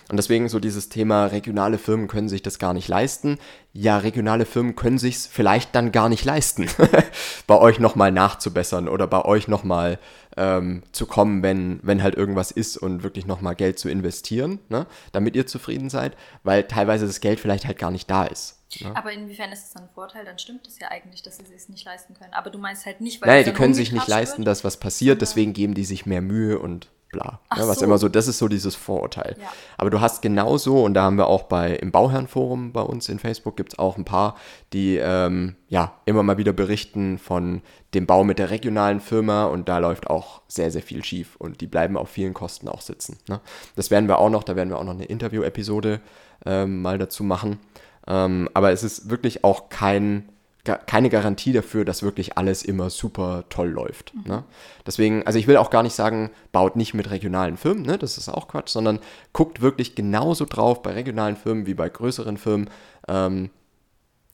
Und 0.08 0.16
deswegen 0.18 0.48
so 0.48 0.60
dieses 0.60 0.90
Thema, 0.90 1.26
regionale 1.26 1.78
Firmen 1.78 2.08
können 2.08 2.28
sich 2.28 2.42
das 2.42 2.58
gar 2.58 2.74
nicht 2.74 2.88
leisten. 2.88 3.38
Ja, 3.72 3.98
regionale 3.98 4.44
Firmen 4.44 4.76
können 4.76 4.98
sich 4.98 5.16
es 5.16 5.26
vielleicht 5.26 5.74
dann 5.74 5.92
gar 5.92 6.08
nicht 6.08 6.24
leisten, 6.24 6.68
bei 7.46 7.58
euch 7.58 7.80
nochmal 7.80 8.12
nachzubessern 8.12 8.88
oder 8.88 9.06
bei 9.06 9.24
euch 9.24 9.48
nochmal 9.48 9.98
ähm, 10.36 10.82
zu 10.92 11.06
kommen, 11.06 11.42
wenn, 11.42 11.80
wenn 11.82 12.02
halt 12.02 12.14
irgendwas 12.14 12.50
ist 12.50 12.76
und 12.76 13.02
wirklich 13.02 13.26
nochmal 13.26 13.54
Geld 13.54 13.78
zu 13.78 13.88
investieren, 13.88 14.58
ne? 14.68 14.86
damit 15.12 15.36
ihr 15.36 15.46
zufrieden 15.46 15.90
seid, 15.90 16.16
weil 16.42 16.64
teilweise 16.64 17.06
das 17.06 17.20
Geld 17.20 17.40
vielleicht 17.40 17.66
halt 17.66 17.78
gar 17.78 17.90
nicht 17.90 18.10
da 18.10 18.24
ist. 18.24 18.60
Ne? 18.80 18.94
Aber 18.96 19.12
inwiefern 19.12 19.52
ist 19.52 19.64
es 19.66 19.70
dann 19.72 19.84
ein 19.84 19.88
Vorteil? 19.94 20.24
Dann 20.24 20.38
stimmt 20.38 20.66
es 20.66 20.78
ja 20.78 20.88
eigentlich, 20.88 21.22
dass 21.22 21.36
sie 21.36 21.44
es 21.54 21.68
nicht 21.68 21.84
leisten 21.84 22.14
können. 22.14 22.32
Aber 22.32 22.50
du 22.50 22.58
meinst 22.58 22.86
halt 22.86 23.00
nicht, 23.00 23.20
weil 23.22 23.28
Nein, 23.28 23.38
es 23.40 23.44
die 23.46 23.52
können 23.52 23.74
sich 23.74 23.92
nicht 23.92 24.08
leisten, 24.08 24.38
wird? 24.38 24.48
dass 24.48 24.64
was 24.64 24.78
passiert, 24.78 25.22
deswegen 25.22 25.52
geben 25.52 25.74
die 25.74 25.84
sich 25.84 26.06
mehr 26.06 26.22
Mühe 26.22 26.58
und 26.58 26.88
bla. 27.14 27.40
Ja, 27.56 27.66
was 27.68 27.78
so. 27.78 27.84
immer 27.84 27.98
so, 27.98 28.08
das 28.08 28.28
ist 28.28 28.38
so 28.38 28.48
dieses 28.48 28.74
Vorurteil. 28.74 29.36
Ja. 29.40 29.46
Aber 29.78 29.90
du 29.90 30.00
hast 30.00 30.22
genauso, 30.22 30.82
und 30.84 30.94
da 30.94 31.02
haben 31.02 31.16
wir 31.16 31.28
auch 31.28 31.44
bei 31.44 31.74
im 31.74 31.90
Bauherrenforum 31.90 32.72
bei 32.72 32.82
uns 32.82 33.08
in 33.08 33.18
Facebook 33.18 33.56
gibt 33.56 33.72
es 33.72 33.78
auch 33.78 33.96
ein 33.96 34.04
paar, 34.04 34.36
die 34.72 34.96
ähm, 34.96 35.56
ja 35.68 35.94
immer 36.04 36.22
mal 36.22 36.36
wieder 36.36 36.52
berichten 36.52 37.18
von 37.18 37.62
dem 37.94 38.06
Bau 38.06 38.24
mit 38.24 38.38
der 38.38 38.50
regionalen 38.50 39.00
Firma 39.00 39.44
und 39.44 39.68
da 39.68 39.78
läuft 39.78 40.08
auch 40.10 40.42
sehr, 40.48 40.70
sehr 40.70 40.82
viel 40.82 41.04
schief 41.04 41.36
und 41.36 41.60
die 41.60 41.66
bleiben 41.66 41.96
auf 41.96 42.08
vielen 42.08 42.34
Kosten 42.34 42.68
auch 42.68 42.80
sitzen. 42.80 43.18
Ne? 43.28 43.40
Das 43.76 43.90
werden 43.90 44.08
wir 44.08 44.18
auch 44.18 44.30
noch, 44.30 44.42
da 44.42 44.56
werden 44.56 44.70
wir 44.70 44.78
auch 44.78 44.84
noch 44.84 44.94
eine 44.94 45.04
Interview-Episode 45.04 46.00
ähm, 46.44 46.82
mal 46.82 46.98
dazu 46.98 47.24
machen. 47.24 47.60
Ähm, 48.06 48.48
aber 48.52 48.72
es 48.72 48.82
ist 48.82 49.10
wirklich 49.10 49.44
auch 49.44 49.68
kein, 49.68 50.28
keine 50.64 51.10
Garantie 51.10 51.52
dafür, 51.52 51.84
dass 51.84 52.02
wirklich 52.02 52.38
alles 52.38 52.62
immer 52.62 52.88
super 52.88 53.44
toll 53.50 53.68
läuft. 53.68 54.14
Ne? 54.26 54.44
Deswegen, 54.86 55.26
also 55.26 55.38
ich 55.38 55.46
will 55.46 55.58
auch 55.58 55.68
gar 55.68 55.82
nicht 55.82 55.94
sagen, 55.94 56.30
baut 56.52 56.74
nicht 56.74 56.94
mit 56.94 57.10
regionalen 57.10 57.58
Firmen, 57.58 57.84
ne? 57.84 57.98
das 57.98 58.16
ist 58.16 58.30
auch 58.30 58.48
Quatsch, 58.48 58.70
sondern 58.70 58.98
guckt 59.34 59.60
wirklich 59.60 59.94
genauso 59.94 60.46
drauf 60.46 60.82
bei 60.82 60.92
regionalen 60.92 61.36
Firmen 61.36 61.66
wie 61.66 61.74
bei 61.74 61.90
größeren 61.90 62.38
Firmen, 62.38 62.70
ähm, 63.08 63.50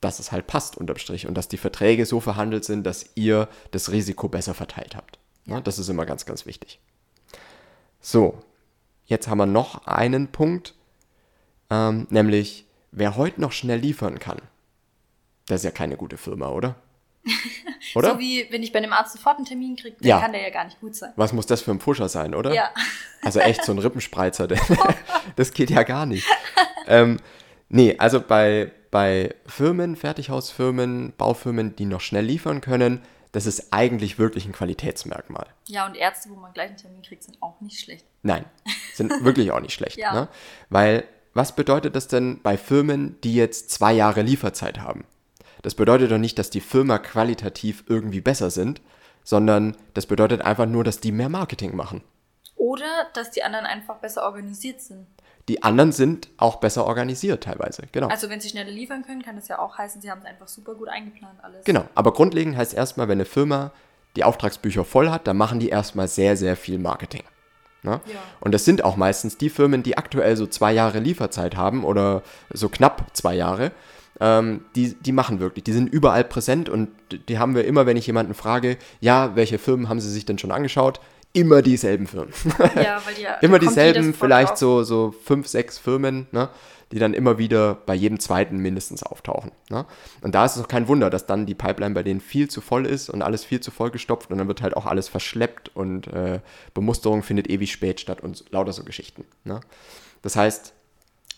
dass 0.01 0.21
es 0.21 0.31
halt 0.31 0.47
passt 0.47 0.79
unterm 0.79 0.99
Strich 0.99 1.27
und 1.27 1.35
dass 1.35 1.49
die 1.49 1.57
Verträge 1.57 2.07
so 2.07 2.21
verhandelt 2.21 2.65
sind, 2.65 2.85
dass 2.85 3.07
ihr 3.17 3.49
das 3.73 3.91
Risiko 3.91 4.29
besser 4.29 4.55
verteilt 4.55 4.95
habt. 4.95 5.19
Ne? 5.47 5.61
Das 5.63 5.81
ist 5.81 5.89
immer 5.89 6.07
ganz, 6.07 6.27
ganz 6.27 6.47
wichtig. 6.47 6.79
So, 8.01 8.39
jetzt 9.05 9.27
haben 9.27 9.39
wir 9.39 9.47
noch 9.47 9.87
einen 9.87 10.29
Punkt, 10.29 10.75
ähm, 11.71 12.07
nämlich 12.11 12.67
wer 12.93 13.17
heute 13.17 13.41
noch 13.41 13.53
schnell 13.53 13.81
liefern 13.81 14.21
kann. 14.21 14.41
Das 15.51 15.61
ist 15.61 15.65
ja 15.65 15.71
keine 15.71 15.97
gute 15.97 16.17
Firma, 16.17 16.49
oder? 16.49 16.77
Oder? 17.95 18.13
So 18.13 18.19
wie, 18.19 18.47
wenn 18.51 18.63
ich 18.63 18.73
bei 18.73 18.79
einem 18.79 18.93
Arzt 18.93 19.13
sofort 19.15 19.37
einen 19.37 19.45
Termin 19.47 19.77
kriege, 19.77 19.97
dann 20.01 20.09
Ja. 20.09 20.21
kann 20.21 20.33
der 20.33 20.43
ja 20.43 20.51
gar 20.51 20.65
nicht 20.65 20.81
gut 20.81 20.95
sein. 20.95 21.13
Was 21.17 21.33
muss 21.33 21.45
das 21.47 21.61
für 21.61 21.71
ein 21.71 21.79
Pusher 21.79 22.09
sein, 22.09 22.35
oder? 22.35 22.53
Ja. 22.55 22.71
Also 23.23 23.41
echt 23.41 23.63
so 23.67 23.73
ein 23.73 23.79
Rippenspreizer, 23.79 24.47
der, 24.49 24.59
das 25.37 25.53
geht 25.53 25.69
ja 25.69 25.83
gar 25.83 26.07
nicht. 26.07 26.27
Ähm, 26.87 27.19
nee, 27.69 27.95
also 27.99 28.19
bei, 28.19 28.73
bei 28.91 29.35
Firmen, 29.47 29.95
Fertighausfirmen, 29.97 31.13
Baufirmen, 31.19 31.77
die 31.77 31.85
noch 31.85 32.01
schnell 32.01 32.25
liefern 32.25 32.63
können, 32.63 33.03
das 33.33 33.45
ist 33.45 33.75
eigentlich 33.75 34.19
wirklich 34.19 34.47
ein 34.47 34.53
Qualitätsmerkmal. 34.53 35.47
Ja, 35.67 35.85
und 35.85 35.97
Ärzte, 35.97 36.31
wo 36.31 36.37
man 36.37 36.55
gleich 36.55 36.69
einen 36.69 36.79
Termin 36.79 37.03
kriegt, 37.03 37.23
sind 37.25 37.43
auch 37.43 37.61
nicht 37.61 37.79
schlecht. 37.79 38.07
Nein, 38.23 38.47
sind 38.95 39.23
wirklich 39.23 39.51
auch 39.53 39.61
nicht 39.61 39.75
schlecht. 39.75 39.99
Ja. 39.99 40.15
Ne? 40.15 40.29
Weil, 40.71 41.05
was 41.35 41.55
bedeutet 41.55 41.95
das 41.95 42.09
denn 42.09 42.41
bei 42.43 42.57
Firmen, 42.57 43.21
die 43.23 43.35
jetzt 43.35 43.71
zwei 43.71 43.93
Jahre 43.93 44.23
Lieferzeit 44.23 44.81
haben? 44.81 45.05
Das 45.63 45.75
bedeutet 45.75 46.11
doch 46.11 46.19
nicht, 46.19 46.39
dass 46.39 46.51
die 46.51 46.61
Firma 46.61 46.99
qualitativ 46.99 47.85
irgendwie 47.89 48.21
besser 48.21 48.51
sind, 48.51 48.81
sondern 49.25 49.77
das 49.95 50.07
bedeutet 50.07 50.43
einfach 50.43 50.67
nur, 50.67 50.85
dass 50.85 51.01
die 51.01 51.13
mehr 51.13 51.29
Marketing 51.29 51.77
machen. 51.77 52.03
Oder 52.57 53.07
dass 53.15 53.31
die 53.31 53.43
anderen 53.43 53.67
einfach 53.67 53.97
besser 53.97 54.25
organisiert 54.25 54.81
sind. 54.81 55.07
Die 55.49 55.63
anderen 55.63 55.93
sind 55.93 56.29
auch 56.37 56.57
besser 56.57 56.85
organisiert 56.87 57.45
teilweise, 57.45 57.83
genau. 57.91 58.09
Also 58.09 58.29
wenn 58.29 58.41
sie 58.41 58.51
schneller 58.51 58.71
liefern 58.71 59.05
können, 59.05 59.23
kann 59.23 59.37
das 59.37 59.49
ja 59.49 59.59
auch 59.59 59.79
heißen, 59.79 60.01
sie 60.01 60.11
haben 60.11 60.21
es 60.21 60.27
einfach 60.27 60.47
super 60.47 60.75
gut 60.75 60.89
eingeplant 60.89 61.43
alles. 61.43 61.65
Genau, 61.65 61.85
aber 61.95 62.13
grundlegend 62.13 62.57
heißt 62.57 62.75
erstmal, 62.75 63.09
wenn 63.09 63.17
eine 63.17 63.25
Firma 63.25 63.73
die 64.17 64.25
Auftragsbücher 64.25 64.85
voll 64.85 65.11
hat, 65.11 65.27
dann 65.27 65.37
machen 65.37 65.59
die 65.59 65.69
erstmal 65.69 66.09
sehr, 66.09 66.37
sehr 66.37 66.57
viel 66.57 66.79
Marketing. 66.79 67.25
Ne? 67.83 68.01
Ja. 68.07 68.21
Und 68.41 68.53
das 68.53 68.65
sind 68.65 68.85
auch 68.85 68.97
meistens 68.97 69.39
die 69.39 69.49
Firmen, 69.51 69.83
die 69.83 69.97
aktuell 69.97 70.37
so 70.37 70.47
zwei 70.47 70.73
Jahre 70.73 70.99
Lieferzeit 70.99 71.57
haben 71.57 71.85
oder 71.85 72.23
so 72.53 72.69
knapp 72.69 73.07
zwei 73.15 73.35
Jahre. 73.35 73.73
Ähm, 74.21 74.65
die, 74.77 74.95
die 74.95 75.13
machen 75.13 75.41
wirklich, 75.41 75.65
die 75.65 75.73
sind 75.73 75.89
überall 75.89 76.25
präsent 76.25 76.69
und 76.69 76.91
die 77.29 77.39
haben 77.39 77.55
wir 77.55 77.65
immer, 77.65 77.87
wenn 77.87 77.97
ich 77.97 78.07
jemanden 78.07 78.35
frage, 78.35 78.77
ja, 79.01 79.35
welche 79.35 79.59
Firmen 79.59 79.89
haben 79.89 80.01
sie 80.01 80.11
sich 80.11 80.27
denn 80.27 80.39
schon 80.39 80.53
angeschaut? 80.53 81.01
Immer 81.33 81.63
dieselben 81.63 82.07
Firmen. 82.07 82.33
Ja, 82.75 83.01
weil 83.07 83.15
die 83.15 83.27
immer 83.45 83.59
dieselben, 83.59 84.15
vielleicht 84.15 84.59
so, 84.59 84.83
so 84.83 85.15
fünf, 85.25 85.47
sechs 85.47 85.79
Firmen, 85.79 86.27
ne, 86.33 86.49
die 86.93 86.99
dann 86.99 87.15
immer 87.15 87.39
wieder 87.39 87.77
bei 87.87 87.95
jedem 87.95 88.19
zweiten 88.19 88.59
mindestens 88.59 89.03
auftauchen. 89.05 89.53
Ne? 89.69 89.87
Und 90.23 90.35
da 90.35 90.45
ist 90.45 90.57
es 90.57 90.63
auch 90.63 90.69
kein 90.69 90.89
Wunder, 90.89 91.09
dass 91.09 91.27
dann 91.27 91.47
die 91.47 91.55
Pipeline 91.55 91.95
bei 91.95 92.03
denen 92.03 92.21
viel 92.21 92.49
zu 92.49 92.61
voll 92.61 92.85
ist 92.85 93.11
und 93.11 93.23
alles 93.23 93.45
viel 93.45 93.61
zu 93.61 93.71
voll 93.71 93.91
gestopft 93.91 94.31
und 94.31 94.39
dann 94.39 94.49
wird 94.49 94.61
halt 94.61 94.77
auch 94.77 94.87
alles 94.87 95.09
verschleppt 95.09 95.71
und 95.75 96.09
äh, 96.09 96.41
Bemusterung 96.75 97.23
findet 97.23 97.49
ewig 97.49 97.71
spät 97.71 98.01
statt 98.01 98.23
und 98.23 98.45
lauter 98.51 98.73
so 98.73 98.83
Geschichten. 98.83 99.25
Ne? 99.45 99.61
Das 100.23 100.35
heißt, 100.35 100.75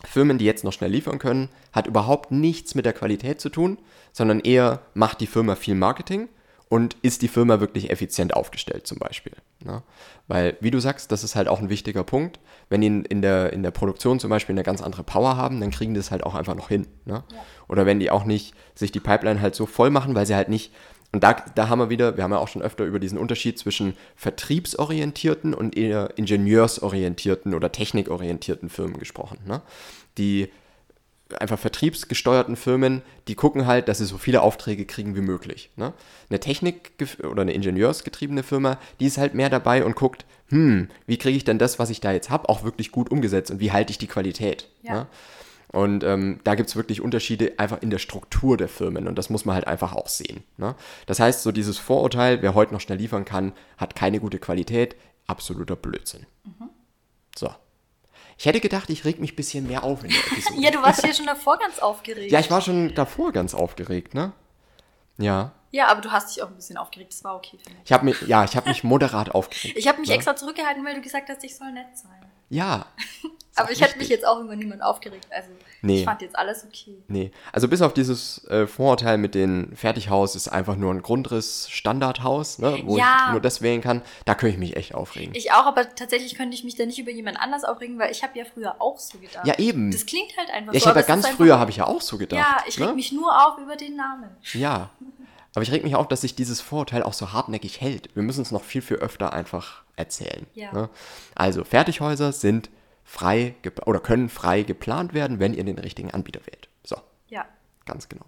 Firmen, 0.04 0.38
die 0.38 0.44
jetzt 0.44 0.64
noch 0.64 0.72
schnell 0.72 0.90
liefern 0.90 1.18
können, 1.18 1.48
hat 1.72 1.86
überhaupt 1.86 2.30
nichts 2.30 2.74
mit 2.74 2.84
der 2.84 2.92
Qualität 2.92 3.40
zu 3.40 3.48
tun, 3.48 3.78
sondern 4.12 4.40
eher 4.40 4.80
macht 4.94 5.20
die 5.20 5.26
Firma 5.26 5.54
viel 5.54 5.74
Marketing 5.74 6.28
und 6.68 6.96
ist 7.02 7.22
die 7.22 7.28
Firma 7.28 7.60
wirklich 7.60 7.90
effizient 7.90 8.34
aufgestellt 8.34 8.86
zum 8.86 8.98
Beispiel. 8.98 9.34
Ne? 9.62 9.82
Weil, 10.26 10.56
wie 10.60 10.70
du 10.70 10.80
sagst, 10.80 11.12
das 11.12 11.22
ist 11.22 11.36
halt 11.36 11.46
auch 11.46 11.60
ein 11.60 11.68
wichtiger 11.68 12.02
Punkt. 12.02 12.40
Wenn 12.70 12.80
die 12.80 12.86
in, 12.86 13.20
der, 13.20 13.52
in 13.52 13.62
der 13.62 13.70
Produktion 13.72 14.18
zum 14.18 14.30
Beispiel 14.30 14.54
eine 14.54 14.62
ganz 14.62 14.80
andere 14.80 15.04
Power 15.04 15.36
haben, 15.36 15.60
dann 15.60 15.70
kriegen 15.70 15.92
die 15.92 16.00
das 16.00 16.10
halt 16.10 16.24
auch 16.24 16.34
einfach 16.34 16.54
noch 16.54 16.68
hin. 16.68 16.86
Ne? 17.04 17.24
Oder 17.68 17.84
wenn 17.84 18.00
die 18.00 18.10
auch 18.10 18.24
nicht 18.24 18.54
sich 18.74 18.90
die 18.90 19.00
Pipeline 19.00 19.42
halt 19.42 19.54
so 19.54 19.66
voll 19.66 19.90
machen, 19.90 20.14
weil 20.14 20.24
sie 20.24 20.34
halt 20.34 20.48
nicht 20.48 20.72
und 21.12 21.22
da, 21.22 21.34
da 21.54 21.68
haben 21.68 21.78
wir 21.78 21.90
wieder, 21.90 22.16
wir 22.16 22.24
haben 22.24 22.32
ja 22.32 22.38
auch 22.38 22.48
schon 22.48 22.62
öfter 22.62 22.84
über 22.84 22.98
diesen 22.98 23.18
Unterschied 23.18 23.58
zwischen 23.58 23.94
vertriebsorientierten 24.16 25.52
und 25.52 25.76
eher 25.76 26.14
ingenieursorientierten 26.16 27.54
oder 27.54 27.70
technikorientierten 27.70 28.70
Firmen 28.70 28.98
gesprochen. 28.98 29.38
Ne? 29.46 29.60
Die 30.16 30.48
einfach 31.38 31.58
vertriebsgesteuerten 31.58 32.56
Firmen, 32.56 33.02
die 33.28 33.34
gucken 33.34 33.66
halt, 33.66 33.88
dass 33.88 33.98
sie 33.98 34.06
so 34.06 34.18
viele 34.18 34.42
Aufträge 34.42 34.86
kriegen 34.86 35.14
wie 35.14 35.20
möglich. 35.20 35.70
Ne? 35.76 35.92
Eine 36.30 36.40
Technik- 36.40 36.92
oder 37.22 37.42
eine 37.42 37.52
ingenieursgetriebene 37.52 38.42
Firma, 38.42 38.78
die 39.00 39.06
ist 39.06 39.18
halt 39.18 39.34
mehr 39.34 39.50
dabei 39.50 39.84
und 39.84 39.96
guckt, 39.96 40.24
hm, 40.48 40.88
wie 41.06 41.18
kriege 41.18 41.36
ich 41.36 41.44
denn 41.44 41.58
das, 41.58 41.78
was 41.78 41.90
ich 41.90 42.00
da 42.00 42.12
jetzt 42.12 42.30
habe, 42.30 42.48
auch 42.48 42.64
wirklich 42.64 42.90
gut 42.90 43.10
umgesetzt 43.10 43.50
und 43.50 43.60
wie 43.60 43.72
halte 43.72 43.90
ich 43.90 43.98
die 43.98 44.06
Qualität. 44.06 44.68
Ja. 44.82 44.94
Ne? 44.94 45.06
Und 45.72 46.04
ähm, 46.04 46.40
da 46.44 46.54
gibt 46.54 46.68
es 46.68 46.76
wirklich 46.76 47.00
Unterschiede 47.00 47.54
einfach 47.56 47.80
in 47.80 47.88
der 47.88 47.98
Struktur 47.98 48.58
der 48.58 48.68
Firmen 48.68 49.08
und 49.08 49.16
das 49.16 49.30
muss 49.30 49.46
man 49.46 49.54
halt 49.54 49.66
einfach 49.66 49.94
auch 49.94 50.08
sehen. 50.08 50.44
Ne? 50.58 50.74
Das 51.06 51.18
heißt, 51.18 51.42
so 51.42 51.50
dieses 51.50 51.78
Vorurteil, 51.78 52.42
wer 52.42 52.54
heute 52.54 52.74
noch 52.74 52.80
schnell 52.80 52.98
liefern 52.98 53.24
kann, 53.24 53.52
hat 53.78 53.96
keine 53.96 54.20
gute 54.20 54.38
Qualität, 54.38 54.96
absoluter 55.26 55.74
Blödsinn. 55.74 56.26
So. 57.36 57.50
Ich 58.36 58.46
hätte 58.46 58.60
gedacht, 58.60 58.90
ich 58.90 59.04
reg 59.04 59.20
mich 59.20 59.32
ein 59.32 59.36
bisschen 59.36 59.66
mehr 59.66 59.84
auf 59.84 60.04
in 60.04 60.10
der 60.10 60.18
Episode. 60.32 60.60
Ja, 60.60 60.70
du 60.70 60.82
warst 60.82 61.04
hier 61.04 61.14
schon 61.14 61.26
davor 61.26 61.58
ganz 61.58 61.78
aufgeregt. 61.78 62.30
Ja, 62.30 62.40
ich 62.40 62.50
war 62.50 62.60
schon 62.60 62.94
davor 62.94 63.32
ganz 63.32 63.54
aufgeregt, 63.54 64.14
ne? 64.14 64.32
Ja. 65.18 65.52
Ja, 65.70 65.86
aber 65.86 66.02
du 66.02 66.10
hast 66.10 66.34
dich 66.34 66.42
auch 66.42 66.48
ein 66.48 66.56
bisschen 66.56 66.76
aufgeregt. 66.76 67.12
Das 67.12 67.24
war 67.24 67.36
okay 67.36 67.58
für 67.62 67.70
mich. 67.70 67.80
Ich 67.84 67.92
habe 67.92 68.04
mich, 68.04 68.20
ja, 68.22 68.44
ich 68.44 68.56
habe 68.56 68.68
mich 68.68 68.84
moderat 68.84 69.34
aufgeregt. 69.34 69.78
Ich 69.78 69.88
habe 69.88 70.00
mich 70.00 70.10
ne? 70.10 70.16
extra 70.16 70.36
zurückgehalten, 70.36 70.84
weil 70.84 70.96
du 70.96 71.00
gesagt 71.00 71.30
hast, 71.30 71.42
ich 71.44 71.56
soll 71.56 71.72
nett 71.72 71.96
sein. 71.96 72.30
Ja. 72.50 72.86
Aber 73.56 73.70
ich 73.70 73.80
hätte 73.80 73.98
mich 73.98 74.08
jetzt 74.08 74.26
auch 74.26 74.40
über 74.40 74.56
niemanden 74.56 74.82
aufgeregt. 74.82 75.26
Also 75.30 75.48
Nee. 75.82 75.98
ich 75.98 76.04
fand 76.04 76.22
jetzt 76.22 76.36
alles 76.36 76.64
okay. 76.64 76.96
Nee, 77.08 77.32
also 77.52 77.66
bis 77.68 77.82
auf 77.82 77.92
dieses 77.92 78.44
äh, 78.46 78.66
Vorurteil 78.68 79.18
mit 79.18 79.34
dem 79.34 79.74
Fertighaus 79.76 80.36
ist 80.36 80.48
einfach 80.48 80.76
nur 80.76 80.94
ein 80.94 81.02
Grundriss 81.02 81.68
Standardhaus, 81.70 82.58
ne, 82.60 82.82
wo 82.84 82.96
Ja. 82.96 83.24
ich 83.26 83.32
nur 83.32 83.40
das 83.40 83.62
wählen 83.62 83.80
kann, 83.80 84.00
da 84.24 84.34
könnte 84.34 84.54
ich 84.54 84.58
mich 84.58 84.76
echt 84.76 84.94
aufregen. 84.94 85.34
Ich 85.34 85.52
auch, 85.52 85.66
aber 85.66 85.94
tatsächlich 85.94 86.36
könnte 86.36 86.54
ich 86.54 86.62
mich 86.64 86.76
da 86.76 86.86
nicht 86.86 86.98
über 87.00 87.10
jemand 87.10 87.40
anders 87.40 87.64
aufregen, 87.64 87.98
weil 87.98 88.10
ich 88.12 88.22
habe 88.22 88.38
ja 88.38 88.44
früher 88.44 88.76
auch 88.80 88.98
so 88.98 89.18
gedacht. 89.18 89.44
ja, 89.46 89.58
eben. 89.58 89.90
Das 89.90 90.06
klingt 90.06 90.36
halt 90.38 90.50
einfach 90.50 90.72
ja, 90.72 90.76
ich 90.78 90.84
so. 90.84 90.88
habe 90.90 91.00
es 91.00 91.04
ist 91.04 91.08
ganz 91.08 91.28
früher 91.28 91.58
habe 91.58 91.70
ich 91.70 91.78
ja 91.78 91.86
auch 91.86 92.00
so 92.00 92.16
gedacht. 92.18 92.38
Ja, 92.40 92.64
ich 92.68 92.78
reg 92.78 92.88
ne? 92.88 92.94
mich 92.94 93.12
nur 93.12 93.30
auf 93.46 93.58
über 93.58 93.76
den 93.76 93.96
Namen. 93.96 94.30
Ja. 94.52 94.90
Aber 95.54 95.62
ich 95.62 95.70
reg 95.72 95.82
mich 95.84 95.96
auf, 95.96 96.08
dass 96.08 96.22
sich 96.22 96.34
dieses 96.34 96.60
Vorurteil 96.60 97.02
auch 97.02 97.12
so 97.12 97.32
hartnäckig 97.32 97.80
hält. 97.80 98.08
Wir 98.14 98.22
müssen 98.22 98.40
es 98.42 98.52
noch 98.52 98.62
viel, 98.62 98.80
viel 98.82 98.96
öfter 98.98 99.32
einfach 99.32 99.82
erzählen. 99.96 100.46
Ja. 100.54 100.72
Ne? 100.72 100.88
Also, 101.34 101.64
Fertighäuser 101.64 102.32
sind 102.32 102.70
frei 103.04 103.54
oder 103.86 104.00
können 104.00 104.28
frei 104.28 104.62
geplant 104.62 105.14
werden, 105.14 105.38
wenn 105.38 105.54
ihr 105.54 105.64
den 105.64 105.78
richtigen 105.78 106.10
Anbieter 106.10 106.40
wählt. 106.46 106.68
So, 106.84 106.96
Ja. 107.28 107.44
ganz 107.86 108.08
genau. 108.08 108.24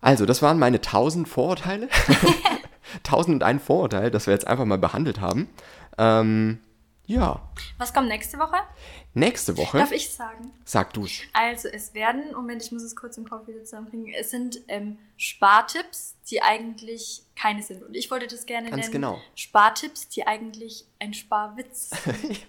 Also, 0.00 0.26
das 0.26 0.42
waren 0.42 0.58
meine 0.58 0.76
1000 0.80 1.28
Vorurteile. 1.28 1.88
1001 3.04 3.62
Vorurteil, 3.62 4.10
das 4.10 4.26
wir 4.26 4.34
jetzt 4.34 4.46
einfach 4.46 4.64
mal 4.64 4.78
behandelt 4.78 5.20
haben. 5.20 5.48
Ähm, 5.98 6.58
Ja. 7.08 7.40
Was 7.78 7.94
kommt 7.94 8.08
nächste 8.08 8.38
Woche? 8.38 8.56
Nächste 9.14 9.56
Woche, 9.56 9.78
Darf 9.78 9.92
ich 9.92 10.10
sagen? 10.10 10.52
sag 10.66 10.92
du's. 10.92 11.22
Also 11.32 11.68
es 11.68 11.94
werden, 11.94 12.34
Moment, 12.34 12.62
ich 12.62 12.70
muss 12.70 12.82
es 12.82 12.94
kurz 12.94 13.16
im 13.16 13.26
Kopf 13.26 13.48
wieder 13.48 13.64
zusammenbringen, 13.64 14.12
es 14.14 14.30
sind 14.30 14.60
ähm, 14.68 14.98
Spartipps, 15.16 16.16
die 16.30 16.42
eigentlich 16.42 17.22
keine 17.34 17.62
sind. 17.62 17.82
Und 17.82 17.96
ich 17.96 18.10
wollte 18.10 18.26
das 18.26 18.44
gerne 18.44 18.68
Ganz 18.68 18.82
nennen. 18.82 18.92
genau. 18.92 19.18
Spartipps, 19.34 20.08
die 20.08 20.26
eigentlich 20.26 20.84
ein 20.98 21.14
Sparwitz 21.14 21.88
sind. 22.04 22.46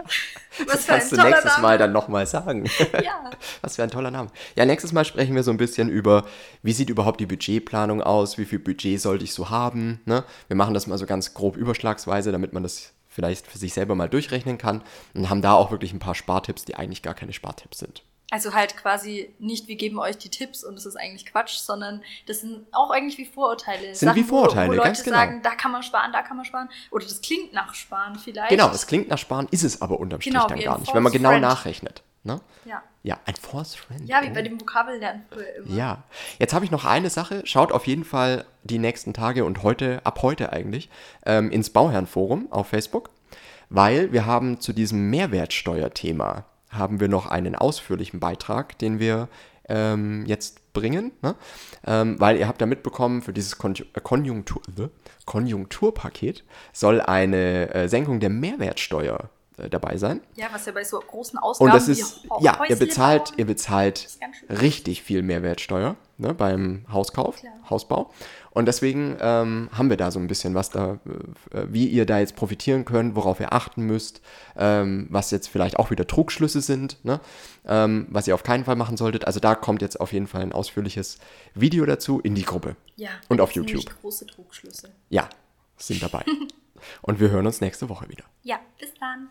Das 0.67 0.83
für 0.85 0.91
ein 0.93 0.99
kannst 0.99 1.11
du 1.13 1.15
toller 1.15 1.29
nächstes 1.29 1.51
Name. 1.53 1.61
Mal 1.61 1.77
dann 1.77 1.91
nochmal 1.93 2.27
sagen. 2.27 2.69
Ja. 3.01 3.29
Was 3.61 3.77
für 3.77 3.83
ein 3.83 3.89
toller 3.91 4.11
Name. 4.11 4.29
Ja, 4.57 4.65
nächstes 4.65 4.91
Mal 4.91 5.05
sprechen 5.05 5.35
wir 5.35 5.43
so 5.43 5.51
ein 5.51 5.57
bisschen 5.57 5.87
über, 5.87 6.25
wie 6.63 6.73
sieht 6.73 6.89
überhaupt 6.89 7.21
die 7.21 7.25
Budgetplanung 7.25 8.01
aus, 8.03 8.37
wie 8.37 8.45
viel 8.45 8.59
Budget 8.59 8.99
sollte 8.99 9.23
ich 9.23 9.33
so 9.33 9.49
haben. 9.49 10.01
Ne? 10.03 10.25
Wir 10.47 10.57
machen 10.57 10.73
das 10.73 10.85
mal 10.85 10.97
so 10.97 11.05
ganz 11.05 11.33
grob 11.33 11.55
überschlagsweise, 11.55 12.33
damit 12.33 12.51
man 12.51 12.63
das 12.63 12.91
vielleicht 13.19 13.47
für 13.47 13.57
sich 13.57 13.73
selber 13.73 13.95
mal 13.95 14.07
durchrechnen 14.07 14.57
kann 14.57 14.81
und 15.13 15.29
haben 15.29 15.41
da 15.41 15.53
auch 15.53 15.71
wirklich 15.71 15.91
ein 15.91 15.99
paar 15.99 16.15
Spartipps, 16.15 16.63
die 16.63 16.75
eigentlich 16.75 17.01
gar 17.01 17.13
keine 17.13 17.33
Spartipps 17.33 17.79
sind. 17.79 18.03
Also 18.31 18.53
halt 18.53 18.77
quasi 18.77 19.33
nicht, 19.39 19.67
wir 19.67 19.75
geben 19.75 19.99
euch 19.99 20.17
die 20.17 20.29
Tipps 20.29 20.63
und 20.63 20.75
das 20.75 20.85
ist 20.85 20.95
eigentlich 20.95 21.25
Quatsch, 21.25 21.57
sondern 21.57 22.01
das 22.27 22.41
sind 22.41 22.65
auch 22.71 22.91
eigentlich 22.91 23.17
wie 23.17 23.25
Vorurteile. 23.25 23.93
Sind 23.93 24.15
wie 24.15 24.23
Vorurteile, 24.23 24.67
wo, 24.67 24.73
wo 24.73 24.77
Leute 24.77 24.87
ganz 24.87 25.03
genau. 25.03 25.17
sagen, 25.17 25.41
da 25.41 25.55
kann 25.55 25.71
man 25.71 25.83
sparen, 25.83 26.13
da 26.13 26.21
kann 26.21 26.37
man 26.37 26.45
sparen. 26.45 26.69
Oder 26.91 27.05
das 27.05 27.19
klingt 27.21 27.53
nach 27.53 27.73
Sparen 27.73 28.17
vielleicht. 28.19 28.49
Genau, 28.49 28.69
es 28.69 28.87
klingt 28.87 29.09
nach 29.09 29.17
Sparen, 29.17 29.47
ist 29.51 29.63
es 29.63 29.81
aber 29.81 29.99
unterm 29.99 30.21
Strich 30.21 30.33
Genau, 30.33 30.47
dann 30.47 30.59
gar 30.59 30.79
nicht, 30.79 30.93
wenn 30.93 31.03
man 31.03 31.11
genau 31.11 31.29
Friend. 31.29 31.41
nachrechnet. 31.41 32.03
Ne? 32.23 32.41
Ja. 32.65 32.83
Ja, 33.01 33.17
ein 33.25 33.35
Force 33.35 33.75
Friend. 33.75 34.07
ja, 34.07 34.21
wie 34.21 34.29
oh. 34.29 34.33
bei 34.33 34.41
dem 34.41 34.59
Vokabellernen 34.59 35.23
früher 35.31 35.55
immer. 35.55 35.75
Ja, 35.75 36.03
jetzt 36.37 36.53
habe 36.53 36.65
ich 36.65 36.71
noch 36.71 36.85
eine 36.85 37.09
Sache. 37.09 37.41
Schaut 37.45 37.71
auf 37.71 37.87
jeden 37.87 38.03
Fall 38.03 38.45
die 38.63 38.77
nächsten 38.77 39.13
Tage 39.13 39.45
und 39.45 39.63
heute, 39.63 40.01
ab 40.05 40.21
heute 40.21 40.51
eigentlich, 40.51 40.89
ähm, 41.25 41.49
ins 41.49 41.69
Bauherrenforum 41.69 42.51
auf 42.51 42.67
Facebook, 42.67 43.09
weil 43.69 44.11
wir 44.11 44.25
haben 44.25 44.59
zu 44.59 44.73
diesem 44.73 45.09
Mehrwertsteuerthema 45.09 46.45
haben 46.69 46.99
wir 46.99 47.07
noch 47.07 47.25
einen 47.25 47.55
ausführlichen 47.55 48.19
Beitrag, 48.19 48.77
den 48.77 48.99
wir 48.99 49.27
ähm, 49.67 50.25
jetzt 50.25 50.73
bringen, 50.73 51.11
ne? 51.21 51.35
ähm, 51.85 52.19
weil 52.19 52.37
ihr 52.37 52.47
habt 52.47 52.61
ja 52.61 52.67
mitbekommen, 52.67 53.21
für 53.21 53.33
dieses 53.33 53.53
äh, 53.53 54.01
Konjunktur, 54.01 54.61
äh, 54.77 54.89
Konjunkturpaket 55.25 56.43
soll 56.73 57.01
eine 57.01 57.73
äh, 57.73 57.87
Senkung 57.87 58.19
der 58.19 58.29
Mehrwertsteuer 58.29 59.29
dabei 59.69 59.97
sein. 59.97 60.21
Ja, 60.35 60.47
was 60.51 60.65
ja 60.65 60.71
bei 60.71 60.83
so 60.83 60.99
großen 60.99 61.39
Ausgaben 61.39 61.71
Und 61.71 61.75
das 61.75 61.87
ist, 61.87 62.21
ja, 62.39 62.53
ihr 62.53 62.59
Häusle 62.59 62.75
bezahlt, 62.77 63.25
bauen- 63.25 63.33
ihr 63.39 63.45
bezahlt 63.47 64.07
ganz 64.21 64.37
schön. 64.37 64.55
richtig 64.57 65.01
viel 65.01 65.23
Mehrwertsteuer 65.23 65.95
ne, 66.17 66.33
beim 66.33 66.85
Hauskauf, 66.91 67.37
Klar. 67.37 67.53
Hausbau. 67.69 68.11
Und 68.51 68.65
deswegen 68.65 69.15
ähm, 69.21 69.69
haben 69.71 69.89
wir 69.89 69.97
da 69.97 70.09
so 70.11 70.19
ein 70.19 70.27
bisschen 70.27 70.55
was 70.55 70.69
da, 70.69 70.99
äh, 71.51 71.65
wie 71.69 71.87
ihr 71.87 72.05
da 72.05 72.19
jetzt 72.19 72.35
profitieren 72.35 72.83
könnt, 72.83 73.15
worauf 73.15 73.39
ihr 73.39 73.53
achten 73.53 73.83
müsst, 73.83 74.21
ähm, 74.57 75.07
was 75.09 75.29
jetzt 75.31 75.47
vielleicht 75.49 75.77
auch 75.77 75.91
wieder 75.91 76.07
Trugschlüsse 76.07 76.61
sind, 76.61 77.03
ne, 77.05 77.19
ähm, 77.65 78.07
was 78.09 78.27
ihr 78.27 78.33
auf 78.35 78.43
keinen 78.43 78.65
Fall 78.65 78.75
machen 78.75 78.97
solltet. 78.97 79.25
Also 79.25 79.39
da 79.39 79.53
kommt 79.55 79.81
jetzt 79.81 79.99
auf 80.01 80.13
jeden 80.13 80.27
Fall 80.27 80.41
ein 80.41 80.51
ausführliches 80.51 81.19
Video 81.53 81.85
dazu 81.85 82.19
in 82.19 82.33
die 82.35 82.43
Gruppe. 82.43 82.75
Ja, 82.95 83.09
Und 83.29 83.39
auf 83.39 83.51
YouTube. 83.51 83.85
große 84.01 84.25
Trugschlüsse. 84.25 84.89
Ja, 85.09 85.29
sind 85.77 86.01
dabei. 86.01 86.23
Und 87.01 87.19
wir 87.19 87.29
hören 87.29 87.45
uns 87.45 87.61
nächste 87.61 87.87
Woche 87.89 88.09
wieder. 88.09 88.23
Ja, 88.43 88.57
bis 88.79 88.89
dann. 88.99 89.29